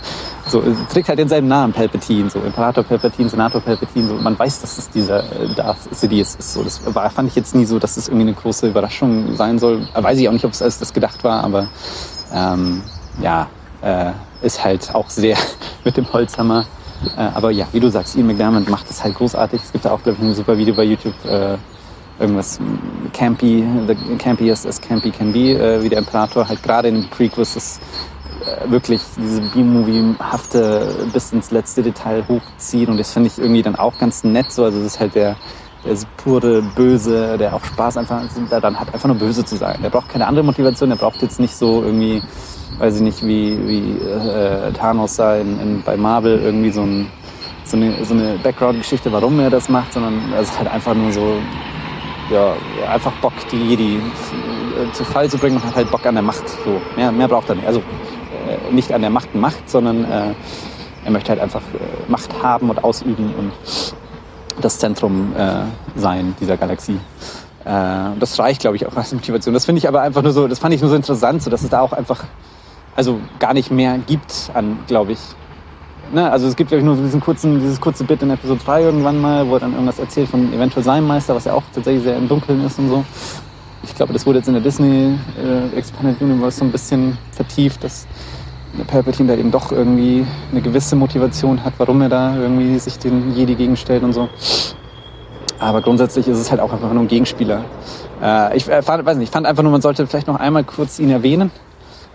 so, 0.47 0.61
es 0.61 0.77
trägt 0.91 1.09
halt 1.09 1.19
denselben 1.19 1.47
Namen, 1.47 1.73
Palpatine, 1.73 2.29
so 2.29 2.39
Imperator 2.39 2.83
Palpatine, 2.83 3.29
Senator 3.29 3.61
Palpatine, 3.61 4.07
so, 4.07 4.15
man 4.15 4.37
weiß, 4.37 4.61
dass 4.61 4.77
es 4.77 4.89
dieser 4.89 5.23
äh, 5.23 5.53
Darth 5.55 5.93
Sidious 5.95 6.35
ist. 6.35 6.53
So, 6.53 6.63
das 6.63 6.81
war, 6.93 7.09
fand 7.09 7.29
ich 7.29 7.35
jetzt 7.35 7.55
nie 7.55 7.65
so, 7.65 7.79
dass 7.79 7.91
es 7.91 7.95
das 7.95 8.07
irgendwie 8.09 8.27
eine 8.27 8.33
große 8.33 8.67
Überraschung 8.67 9.35
sein 9.35 9.57
soll. 9.57 9.87
Weiß 9.93 10.19
ich 10.19 10.27
auch 10.27 10.33
nicht, 10.33 10.45
ob 10.45 10.51
es 10.51 10.61
als 10.61 10.79
das 10.79 10.93
gedacht 10.93 11.23
war, 11.23 11.43
aber 11.43 11.69
ähm, 12.31 12.83
ja, 13.21 13.47
äh, 13.81 14.11
ist 14.41 14.63
halt 14.63 14.93
auch 14.93 15.09
sehr 15.09 15.37
mit 15.83 15.97
dem 15.97 16.11
Holzhammer. 16.11 16.65
Äh, 17.17 17.21
aber 17.21 17.51
ja, 17.51 17.67
wie 17.71 17.79
du 17.79 17.89
sagst, 17.89 18.15
Ian 18.15 18.27
McDermott 18.27 18.69
macht 18.69 18.89
das 18.89 19.03
halt 19.03 19.15
großartig. 19.15 19.61
Es 19.63 19.71
gibt 19.71 19.85
da 19.85 19.91
auch, 19.91 20.03
glaube 20.03 20.17
ich, 20.19 20.25
ein 20.25 20.35
super 20.35 20.57
Video 20.57 20.75
bei 20.75 20.83
YouTube, 20.83 21.15
äh, 21.25 21.57
irgendwas 22.19 22.59
campy, 23.13 23.63
the 23.87 23.95
campiest 24.17 24.65
as 24.65 24.79
campy 24.81 25.11
can 25.11 25.31
be, 25.31 25.53
äh, 25.53 25.83
wie 25.83 25.89
der 25.89 25.99
Imperator 25.99 26.47
halt 26.47 26.63
gerade 26.63 26.87
in 26.89 26.95
den 26.95 27.09
Prequels 27.09 27.55
ist 27.55 27.83
äh, 28.45 28.69
wirklich 28.69 29.13
diese 29.15 29.41
B-Movie-hafte 29.41 31.07
bis 31.11 31.31
ins 31.31 31.51
letzte 31.51 31.83
Detail 31.83 32.27
hochzieht 32.27 32.89
und 32.89 32.97
das 32.97 33.13
finde 33.13 33.27
ich 33.27 33.39
irgendwie 33.39 33.61
dann 33.63 33.75
auch 33.75 33.97
ganz 33.97 34.23
nett 34.23 34.51
so, 34.51 34.63
also 34.63 34.79
das 34.79 34.87
ist 34.95 34.99
halt 34.99 35.15
der, 35.15 35.37
der 35.83 35.97
pure 36.17 36.61
Böse, 36.63 37.37
der 37.37 37.55
auch 37.55 37.63
Spaß 37.63 37.97
einfach, 37.97 38.23
der 38.35 38.61
dann 38.61 38.79
hat 38.79 38.93
einfach 38.93 39.07
nur 39.07 39.17
böse 39.17 39.45
zu 39.45 39.57
sein. 39.57 39.81
Der 39.81 39.89
braucht 39.89 40.09
keine 40.09 40.27
andere 40.27 40.45
Motivation, 40.45 40.89
der 40.89 40.97
braucht 40.97 41.21
jetzt 41.21 41.39
nicht 41.39 41.55
so 41.55 41.83
irgendwie, 41.83 42.23
weiß 42.77 42.95
ich 42.97 43.01
nicht, 43.01 43.23
wie, 43.23 43.67
wie 43.67 43.99
äh, 43.99 44.71
Thanos 44.73 45.15
da 45.15 45.37
in, 45.37 45.59
in, 45.59 45.83
bei 45.83 45.97
Marvel 45.97 46.39
irgendwie 46.39 46.71
so, 46.71 46.83
ein, 46.83 47.11
so 47.63 47.77
eine, 47.77 48.03
so 48.05 48.13
eine 48.13 48.39
Background-Geschichte, 48.39 49.11
warum 49.11 49.39
er 49.39 49.49
das 49.49 49.69
macht, 49.69 49.93
sondern 49.93 50.33
es 50.33 50.51
ist 50.51 50.59
halt 50.59 50.69
einfach 50.69 50.95
nur 50.95 51.11
so 51.11 51.45
ja, 52.29 52.57
einfach 52.87 53.13
Bock, 53.13 53.33
die 53.51 53.69
Jedi 53.69 54.01
zu 54.91 55.05
Fall 55.05 55.29
zu 55.29 55.37
bringen 55.37 55.57
und 55.57 55.65
hat 55.65 55.75
halt 55.75 55.91
Bock 55.91 56.05
an 56.05 56.15
der 56.15 56.23
Macht. 56.23 56.49
So, 56.49 56.81
mehr, 56.95 57.11
mehr 57.11 57.27
braucht 57.27 57.49
er 57.49 57.55
nicht. 57.55 57.67
Also 57.67 57.83
äh, 58.31 58.71
nicht 58.71 58.91
an 58.93 59.01
der 59.01 59.09
Macht 59.09 59.33
Macht, 59.35 59.69
sondern 59.69 60.03
äh, 60.05 60.35
er 61.03 61.11
möchte 61.11 61.29
halt 61.29 61.39
einfach 61.39 61.73
äh, 61.73 62.03
Macht 62.07 62.41
haben 62.41 62.69
und 62.69 62.83
ausüben 62.83 63.33
und 63.33 63.53
das 64.59 64.79
Zentrum 64.79 65.33
äh, 65.35 65.63
sein 65.95 66.35
dieser 66.39 66.57
Galaxie. 66.57 66.99
Äh, 67.65 68.17
das 68.19 68.39
reicht, 68.39 68.61
glaube 68.61 68.75
ich, 68.75 68.85
auch 68.85 68.95
als 68.95 69.11
Motivation. 69.13 69.53
Das 69.53 69.65
finde 69.65 69.79
ich 69.79 69.87
aber 69.87 70.01
einfach 70.01 70.21
nur 70.21 70.31
so, 70.31 70.47
das 70.47 70.59
fand 70.59 70.73
ich 70.73 70.81
nur 70.81 70.89
so 70.89 70.95
interessant, 70.95 71.41
so 71.43 71.49
dass 71.49 71.63
es 71.63 71.69
da 71.69 71.81
auch 71.81 71.93
einfach 71.93 72.23
also 72.95 73.21
gar 73.39 73.53
nicht 73.53 73.71
mehr 73.71 73.97
gibt 73.97 74.51
an, 74.53 74.85
glaube 74.85 75.13
ich, 75.13 75.19
ne, 76.13 76.31
also 76.31 76.47
es 76.47 76.55
gibt, 76.55 76.69
glaube 76.69 76.79
ich, 76.79 76.85
nur 76.85 76.95
diesen 76.95 77.19
kurzen, 77.19 77.59
dieses 77.59 77.81
kurze 77.81 78.03
Bit 78.03 78.21
in 78.23 78.29
Episode 78.29 78.61
3 78.63 78.83
irgendwann 78.83 79.19
mal, 79.19 79.47
wo 79.47 79.55
er 79.55 79.59
dann 79.59 79.73
irgendwas 79.73 79.99
erzählt 79.99 80.29
von 80.29 80.53
eventuell 80.53 80.83
seinem 80.83 81.07
Meister, 81.07 81.35
was 81.35 81.45
ja 81.45 81.53
auch 81.53 81.63
tatsächlich 81.73 82.03
sehr 82.03 82.17
im 82.17 82.27
Dunkeln 82.27 82.63
ist 82.65 82.79
und 82.79 82.89
so. 82.89 83.03
Ich 83.83 83.95
glaube, 83.95 84.13
das 84.13 84.25
wurde 84.25 84.39
jetzt 84.39 84.47
in 84.47 84.53
der 84.53 84.63
Disney 84.63 85.17
äh, 85.37 85.77
Expanded 85.77 86.21
Universe 86.21 86.59
so 86.59 86.65
ein 86.65 86.71
bisschen 86.71 87.17
vertieft, 87.31 87.83
dass 87.83 88.07
Palpatine 88.87 89.33
da 89.33 89.39
eben 89.39 89.51
doch 89.51 89.71
irgendwie 89.71 90.25
eine 90.51 90.61
gewisse 90.61 90.95
Motivation 90.95 91.63
hat, 91.63 91.73
warum 91.77 92.01
er 92.01 92.09
da 92.09 92.35
irgendwie 92.35 92.79
sich 92.79 92.97
den 92.97 93.35
Jedi 93.35 93.55
gegenstellt 93.55 94.03
und 94.03 94.13
so. 94.13 94.29
Aber 95.59 95.81
grundsätzlich 95.81 96.27
ist 96.27 96.37
es 96.37 96.49
halt 96.51 96.59
auch 96.59 96.73
einfach 96.73 96.91
nur 96.91 97.03
ein 97.03 97.07
Gegenspieler. 97.07 97.63
Äh, 98.21 98.57
ich 98.57 98.67
äh, 98.67 98.81
fand, 98.81 99.05
weiß 99.05 99.17
nicht, 99.17 99.29
ich 99.29 99.33
fand 99.33 99.45
einfach 99.45 99.63
nur, 99.63 99.71
man 99.71 99.81
sollte 99.81 100.07
vielleicht 100.07 100.27
noch 100.27 100.39
einmal 100.39 100.63
kurz 100.63 100.99
ihn 100.99 101.09
erwähnen. 101.09 101.51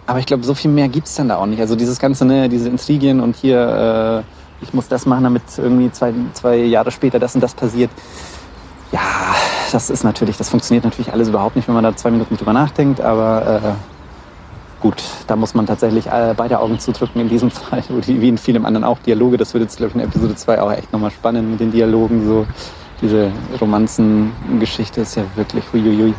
Aber 0.08 0.20
ich 0.20 0.26
glaube, 0.26 0.42
so 0.42 0.54
viel 0.54 0.70
mehr 0.70 0.88
gibt's 0.88 1.14
dann 1.16 1.28
da 1.28 1.36
auch 1.36 1.44
nicht. 1.44 1.60
Also 1.60 1.76
dieses 1.76 1.98
ganze, 1.98 2.24
ne, 2.24 2.48
diese 2.48 2.70
Intrigien 2.70 3.20
und 3.20 3.36
hier, 3.36 4.24
äh, 4.26 4.64
ich 4.64 4.72
muss 4.72 4.88
das 4.88 5.04
machen, 5.04 5.24
damit 5.24 5.42
irgendwie 5.58 5.92
zwei, 5.92 6.14
zwei 6.32 6.56
Jahre 6.56 6.90
später 6.90 7.18
das 7.18 7.34
und 7.34 7.42
das 7.42 7.52
passiert. 7.52 7.90
Ja, 8.90 9.02
das 9.70 9.90
ist 9.90 10.04
natürlich, 10.04 10.38
das 10.38 10.48
funktioniert 10.48 10.84
natürlich 10.84 11.12
alles 11.12 11.28
überhaupt 11.28 11.56
nicht, 11.56 11.68
wenn 11.68 11.74
man 11.74 11.84
da 11.84 11.94
zwei 11.94 12.10
Minuten 12.10 12.38
drüber 12.38 12.54
nachdenkt, 12.54 13.02
aber 13.02 13.76
gut, 14.80 15.02
da 15.26 15.36
muss 15.36 15.54
man 15.54 15.66
tatsächlich 15.66 16.06
äh, 16.06 16.34
beide 16.34 16.58
Augen 16.58 16.78
zudrücken 16.78 17.20
in 17.20 17.28
diesem 17.28 17.50
Fall, 17.50 17.82
wie 17.88 18.28
in 18.28 18.38
vielem 18.38 18.64
anderen 18.64 18.84
auch 18.84 18.98
Dialoge. 19.00 19.36
Das 19.36 19.52
wird 19.52 19.64
jetzt, 19.64 19.76
glaube 19.76 19.90
ich, 19.90 19.94
in 19.96 20.00
Episode 20.00 20.34
2 20.34 20.62
auch 20.62 20.72
echt 20.72 20.90
nochmal 20.92 21.10
spannend 21.10 21.50
mit 21.50 21.60
den 21.60 21.70
Dialogen. 21.70 22.26
So 22.26 22.46
diese 23.02 23.30
Romanzengeschichte 23.60 25.02
ist 25.02 25.16
ja 25.16 25.24
wirklich 25.36 25.64
huiuiui. 25.72 26.14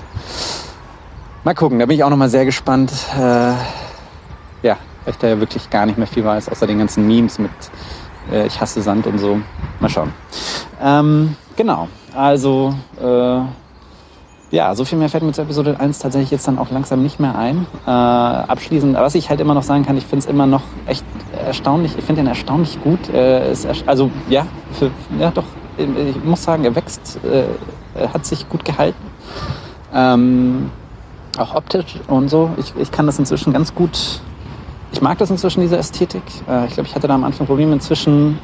Mal 1.44 1.56
gucken, 1.56 1.80
da 1.80 1.86
bin 1.86 1.96
ich 1.96 2.04
auch 2.04 2.10
nochmal 2.10 2.30
sehr 2.30 2.46
gespannt. 2.46 2.92
Äh, 3.18 3.54
ja, 4.62 4.78
ich 5.06 5.18
da 5.18 5.28
ja 5.28 5.40
wirklich 5.40 5.70
gar 5.70 5.86
nicht 5.86 5.98
mehr 5.98 6.08
viel 6.08 6.24
weiß, 6.24 6.50
außer 6.50 6.68
den 6.68 6.78
ganzen 6.80 7.08
Memes 7.08 7.40
mit 7.40 7.52
äh, 8.30 8.46
Ich 8.48 8.62
hasse 8.62 8.82
Sand 8.82 9.08
und 9.08 9.18
so. 9.18 9.42
Mal 9.80 9.90
schauen. 9.90 10.14
Ähm, 10.82 11.36
genau, 11.56 11.88
also 12.14 12.76
äh, 13.00 13.42
ja, 14.52 14.74
so 14.74 14.84
viel 14.84 14.98
mehr 14.98 15.10
fällt 15.10 15.24
mir 15.24 15.32
zu 15.32 15.42
Episode 15.44 15.80
1 15.80 16.00
tatsächlich 16.00 16.32
jetzt 16.32 16.48
dann 16.48 16.58
auch 16.58 16.72
langsam 16.72 17.04
nicht 17.04 17.20
mehr 17.20 17.38
ein. 17.38 17.68
Äh, 17.86 17.90
abschließend, 17.90 18.96
was 18.96 19.16
ich 19.16 19.30
halt 19.30 19.40
immer 19.42 19.54
noch 19.54 19.64
sagen 19.64 19.86
kann, 19.86 19.96
ich 19.96 20.06
finde 20.06 20.24
es 20.24 20.26
immer 20.26 20.48
noch 20.48 20.64
echt 20.86 21.06
erstaunlich, 21.32 21.98
ich 21.98 22.04
finde 22.04 22.22
den 22.22 22.28
erstaunlich 22.28 22.80
gut. 22.80 23.10
Äh, 23.10 23.52
ist, 23.52 23.68
also 23.88 24.12
ja, 24.28 24.48
für, 24.72 24.92
ja 25.18 25.32
doch, 25.32 25.46
ich 25.78 26.22
muss 26.24 26.44
sagen, 26.44 26.66
er 26.66 26.76
wächst, 26.76 27.24
äh, 27.24 27.48
hat 27.96 28.26
sich 28.26 28.50
gut 28.50 28.66
gehalten. 28.66 29.12
Ähm, 29.94 30.72
auch 31.38 31.56
optisch 31.56 32.00
und 32.08 32.30
so. 32.30 32.52
Ich, 32.58 32.76
ich 32.76 32.92
kann 32.92 33.06
das 33.06 33.20
inzwischen 33.20 33.54
ganz 33.54 33.74
gut, 33.76 34.22
ich 35.00 35.04
mag 35.04 35.18
das 35.18 35.30
inzwischen, 35.30 35.62
diese 35.62 35.78
Ästhetik. 35.78 36.24
Äh, 36.46 36.66
ich 36.66 36.74
glaube, 36.74 36.90
ich 36.90 36.94
hatte 36.94 37.08
da 37.08 37.16
am 37.16 37.24
Anfang 37.24 37.48
Probleme. 37.48 37.72
Inzwischen 37.72 38.38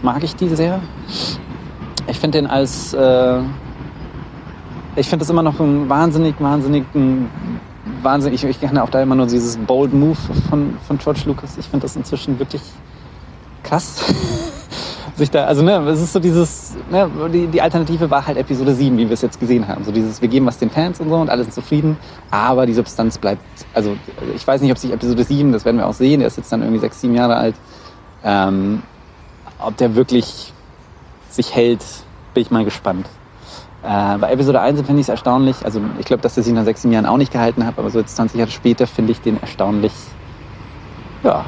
mag 0.00 0.24
ich 0.24 0.34
die 0.34 0.48
sehr. 0.48 0.80
Ich 2.06 2.18
finde 2.18 2.38
den 2.38 2.46
als... 2.46 2.94
Äh, 2.94 3.42
ich 4.96 5.10
finde 5.10 5.24
das 5.24 5.28
immer 5.28 5.42
noch 5.42 5.60
ein 5.60 5.90
wahnsinnig, 5.90 6.40
wahnsinnig, 6.40 6.86
ein 6.94 7.60
wahnsinnig, 8.02 8.42
ich, 8.42 8.48
ich 8.48 8.60
kenne 8.60 8.82
auch 8.82 8.88
da 8.88 9.02
immer 9.02 9.14
nur 9.14 9.26
dieses 9.26 9.58
Bold 9.58 9.92
Move 9.92 10.16
von, 10.48 10.78
von 10.78 10.96
George 10.96 11.20
Lucas. 11.26 11.58
Ich 11.58 11.66
finde 11.66 11.84
das 11.84 11.94
inzwischen 11.96 12.38
wirklich 12.38 12.62
krass. 13.62 14.02
sich 15.20 15.30
da, 15.30 15.44
also 15.44 15.62
ne, 15.62 15.78
es 15.88 16.00
ist 16.00 16.12
so 16.12 16.18
dieses, 16.18 16.76
ne, 16.90 17.08
die, 17.32 17.46
die 17.46 17.62
Alternative 17.62 18.10
war 18.10 18.26
halt 18.26 18.36
Episode 18.36 18.74
7, 18.74 18.98
wie 18.98 19.06
wir 19.08 19.14
es 19.14 19.22
jetzt 19.22 19.38
gesehen 19.38 19.68
haben. 19.68 19.84
So 19.84 19.92
dieses, 19.92 20.20
wir 20.20 20.28
geben 20.28 20.46
was 20.46 20.58
den 20.58 20.70
Fans 20.70 21.00
und 21.00 21.08
so 21.08 21.14
und 21.16 21.30
alle 21.30 21.44
sind 21.44 21.54
zufrieden, 21.54 21.96
aber 22.30 22.66
die 22.66 22.74
Substanz 22.74 23.18
bleibt, 23.18 23.42
also 23.72 23.96
ich 24.34 24.46
weiß 24.46 24.60
nicht, 24.60 24.72
ob 24.72 24.78
sich 24.78 24.92
Episode 24.92 25.22
7, 25.22 25.52
das 25.52 25.64
werden 25.64 25.76
wir 25.76 25.86
auch 25.86 25.94
sehen, 25.94 26.20
der 26.20 26.26
ist 26.26 26.36
jetzt 26.36 26.50
dann 26.50 26.62
irgendwie 26.62 26.80
sechs, 26.80 27.00
sieben 27.00 27.14
Jahre 27.14 27.36
alt, 27.36 27.54
ähm, 28.24 28.82
ob 29.58 29.76
der 29.76 29.94
wirklich 29.94 30.52
sich 31.28 31.54
hält, 31.54 31.84
bin 32.34 32.42
ich 32.42 32.50
mal 32.50 32.64
gespannt. 32.64 33.08
Äh, 33.82 34.18
bei 34.18 34.32
Episode 34.32 34.60
1 34.60 34.80
finde 34.82 35.00
ich 35.00 35.06
es 35.06 35.10
erstaunlich, 35.10 35.64
also 35.64 35.80
ich 35.98 36.06
glaube, 36.06 36.22
dass 36.22 36.36
er 36.36 36.42
sich 36.42 36.52
nach 36.52 36.64
sechs 36.64 36.82
Jahren 36.82 37.06
auch 37.06 37.16
nicht 37.16 37.32
gehalten 37.32 37.64
hat, 37.64 37.78
aber 37.78 37.90
so 37.90 37.98
jetzt 37.98 38.16
20 38.16 38.38
Jahre 38.38 38.50
später 38.50 38.86
finde 38.86 39.12
ich 39.12 39.20
den 39.20 39.36
erstaunlich, 39.36 39.92
ja, 41.22 41.46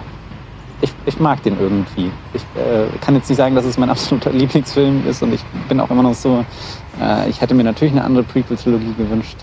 ich, 0.82 0.92
ich 1.06 1.18
mag 1.18 1.42
den 1.42 1.58
irgendwie. 1.58 2.12
Ich 2.34 2.42
äh, 2.60 2.86
kann 3.00 3.14
jetzt 3.14 3.28
nicht 3.28 3.38
sagen, 3.38 3.54
dass 3.54 3.64
es 3.64 3.78
mein 3.78 3.88
absoluter 3.94 4.30
Lieblingsfilm 4.30 5.06
ist 5.08 5.22
und 5.22 5.32
ich 5.32 5.42
bin 5.68 5.80
auch 5.80 5.90
immer 5.90 6.02
noch 6.02 6.14
so, 6.14 6.44
äh, 7.00 7.28
ich 7.30 7.40
hätte 7.40 7.54
mir 7.54 7.64
natürlich 7.64 7.92
eine 7.92 8.04
andere 8.04 8.24
Prequel-Trilogie 8.24 8.94
gewünscht. 8.98 9.38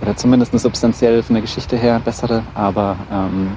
Oder 0.00 0.16
zumindest 0.16 0.52
eine 0.52 0.60
substanziell 0.60 1.22
von 1.22 1.34
der 1.34 1.42
Geschichte 1.42 1.76
her 1.76 2.00
bessere, 2.02 2.42
aber 2.54 2.96
ähm, 3.12 3.50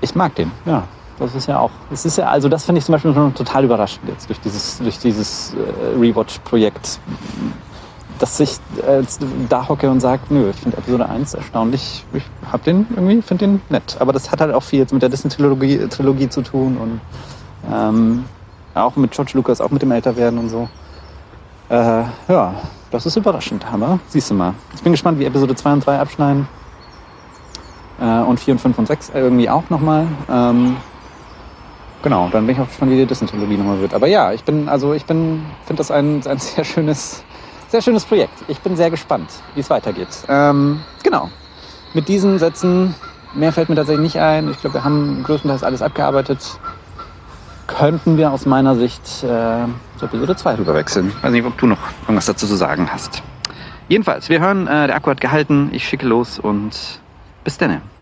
ich 0.00 0.14
mag 0.14 0.34
den, 0.34 0.50
ja. 0.64 0.84
Das 1.18 1.34
ist 1.34 1.48
ja 1.48 1.58
auch, 1.58 1.72
das 1.90 2.04
ist 2.04 2.16
ja, 2.16 2.28
also 2.28 2.48
das 2.48 2.64
finde 2.64 2.78
ich 2.78 2.84
zum 2.84 2.92
Beispiel 2.92 3.12
schon 3.12 3.34
total 3.34 3.64
überraschend 3.64 4.08
jetzt 4.08 4.28
durch 4.28 4.38
dieses, 4.40 4.78
durch 4.78 5.00
dieses 5.00 5.52
äh, 5.54 5.98
Rewatch-Projekt, 5.98 7.00
dass 8.18 8.40
ich 8.40 8.58
äh, 8.86 9.02
da 9.48 9.68
hocke 9.68 9.90
und 9.90 10.00
sage, 10.00 10.22
nö, 10.30 10.50
ich 10.50 10.56
finde 10.56 10.76
Episode 10.76 11.08
1 11.08 11.34
erstaunlich, 11.34 12.04
ich 12.12 12.22
hab 12.50 12.64
den 12.64 12.86
irgendwie, 12.90 13.22
finde 13.22 13.46
den 13.46 13.60
nett. 13.68 13.96
Aber 14.00 14.12
das 14.12 14.30
hat 14.30 14.40
halt 14.40 14.52
auch 14.52 14.62
viel 14.62 14.80
jetzt 14.80 14.92
mit 14.92 15.02
der 15.02 15.08
Disney-Trilogie 15.08 15.88
Trilogie 15.88 16.28
zu 16.28 16.42
tun 16.42 16.76
und 16.76 17.00
ähm, 17.72 18.24
auch 18.74 18.96
mit 18.96 19.12
George 19.12 19.32
Lucas, 19.34 19.60
auch 19.60 19.70
mit 19.70 19.82
dem 19.82 19.90
Älterwerden 19.92 20.38
und 20.38 20.48
so. 20.48 20.68
Äh, 21.68 22.04
ja, 22.28 22.54
das 22.90 23.04
ist 23.04 23.16
überraschend, 23.16 23.66
aber 23.70 23.98
siehst 24.08 24.30
du 24.30 24.34
mal. 24.34 24.54
Ich 24.74 24.82
bin 24.82 24.92
gespannt, 24.92 25.18
wie 25.18 25.24
Episode 25.24 25.54
2 25.54 25.72
und 25.74 25.86
3 25.86 25.98
abschneiden. 25.98 26.48
Äh, 28.00 28.20
und 28.20 28.40
4 28.40 28.54
und 28.54 28.60
5 28.60 28.78
und 28.78 28.86
6 28.86 29.10
irgendwie 29.14 29.50
auch 29.50 29.68
nochmal. 29.68 30.06
Ähm, 30.30 30.76
genau, 32.02 32.28
dann 32.30 32.46
bin 32.46 32.54
ich 32.54 32.60
auch 32.60 32.68
gespannt, 32.68 32.92
wie 32.92 32.96
die 32.96 33.06
Disney-Trilogie 33.06 33.56
nochmal 33.56 33.80
wird. 33.80 33.92
Aber 33.92 34.06
ja, 34.06 34.32
ich 34.32 34.44
bin, 34.44 34.68
also 34.68 34.94
ich 34.94 35.04
bin, 35.04 35.42
finde 35.66 35.78
das 35.80 35.90
ein, 35.90 36.26
ein 36.26 36.38
sehr 36.38 36.64
schönes, 36.64 37.24
sehr 37.68 37.82
schönes 37.82 38.04
Projekt. 38.04 38.32
Ich 38.48 38.60
bin 38.60 38.76
sehr 38.76 38.90
gespannt, 38.90 39.30
wie 39.54 39.60
es 39.60 39.70
weitergeht. 39.70 40.08
Ähm, 40.28 40.80
genau. 41.02 41.30
Mit 41.94 42.08
diesen 42.08 42.38
Sätzen, 42.38 42.94
mehr 43.34 43.52
fällt 43.52 43.68
mir 43.68 43.76
tatsächlich 43.76 44.02
nicht 44.14 44.20
ein. 44.20 44.50
Ich 44.50 44.60
glaube, 44.60 44.74
wir 44.74 44.84
haben 44.84 45.22
größtenteils 45.24 45.62
alles 45.62 45.82
abgearbeitet. 45.82 46.58
Könnten 47.66 48.16
wir 48.16 48.32
aus 48.32 48.46
meiner 48.46 48.76
Sicht 48.76 49.02
äh, 49.22 49.66
zur 49.98 50.08
Episode 50.08 50.36
2 50.36 50.56
rüberwechseln. 50.56 51.12
Weiß 51.22 51.32
nicht, 51.32 51.44
ob 51.44 51.56
du 51.58 51.66
noch 51.66 51.78
irgendwas 52.02 52.26
dazu 52.26 52.46
zu 52.46 52.56
sagen 52.56 52.88
hast. 52.90 53.22
Jedenfalls, 53.88 54.28
wir 54.28 54.40
hören, 54.40 54.66
äh, 54.66 54.86
der 54.86 54.96
Akku 54.96 55.10
hat 55.10 55.20
gehalten. 55.20 55.70
Ich 55.72 55.86
schicke 55.86 56.06
los 56.06 56.38
und 56.38 57.00
bis 57.44 57.58
dann. 57.58 57.82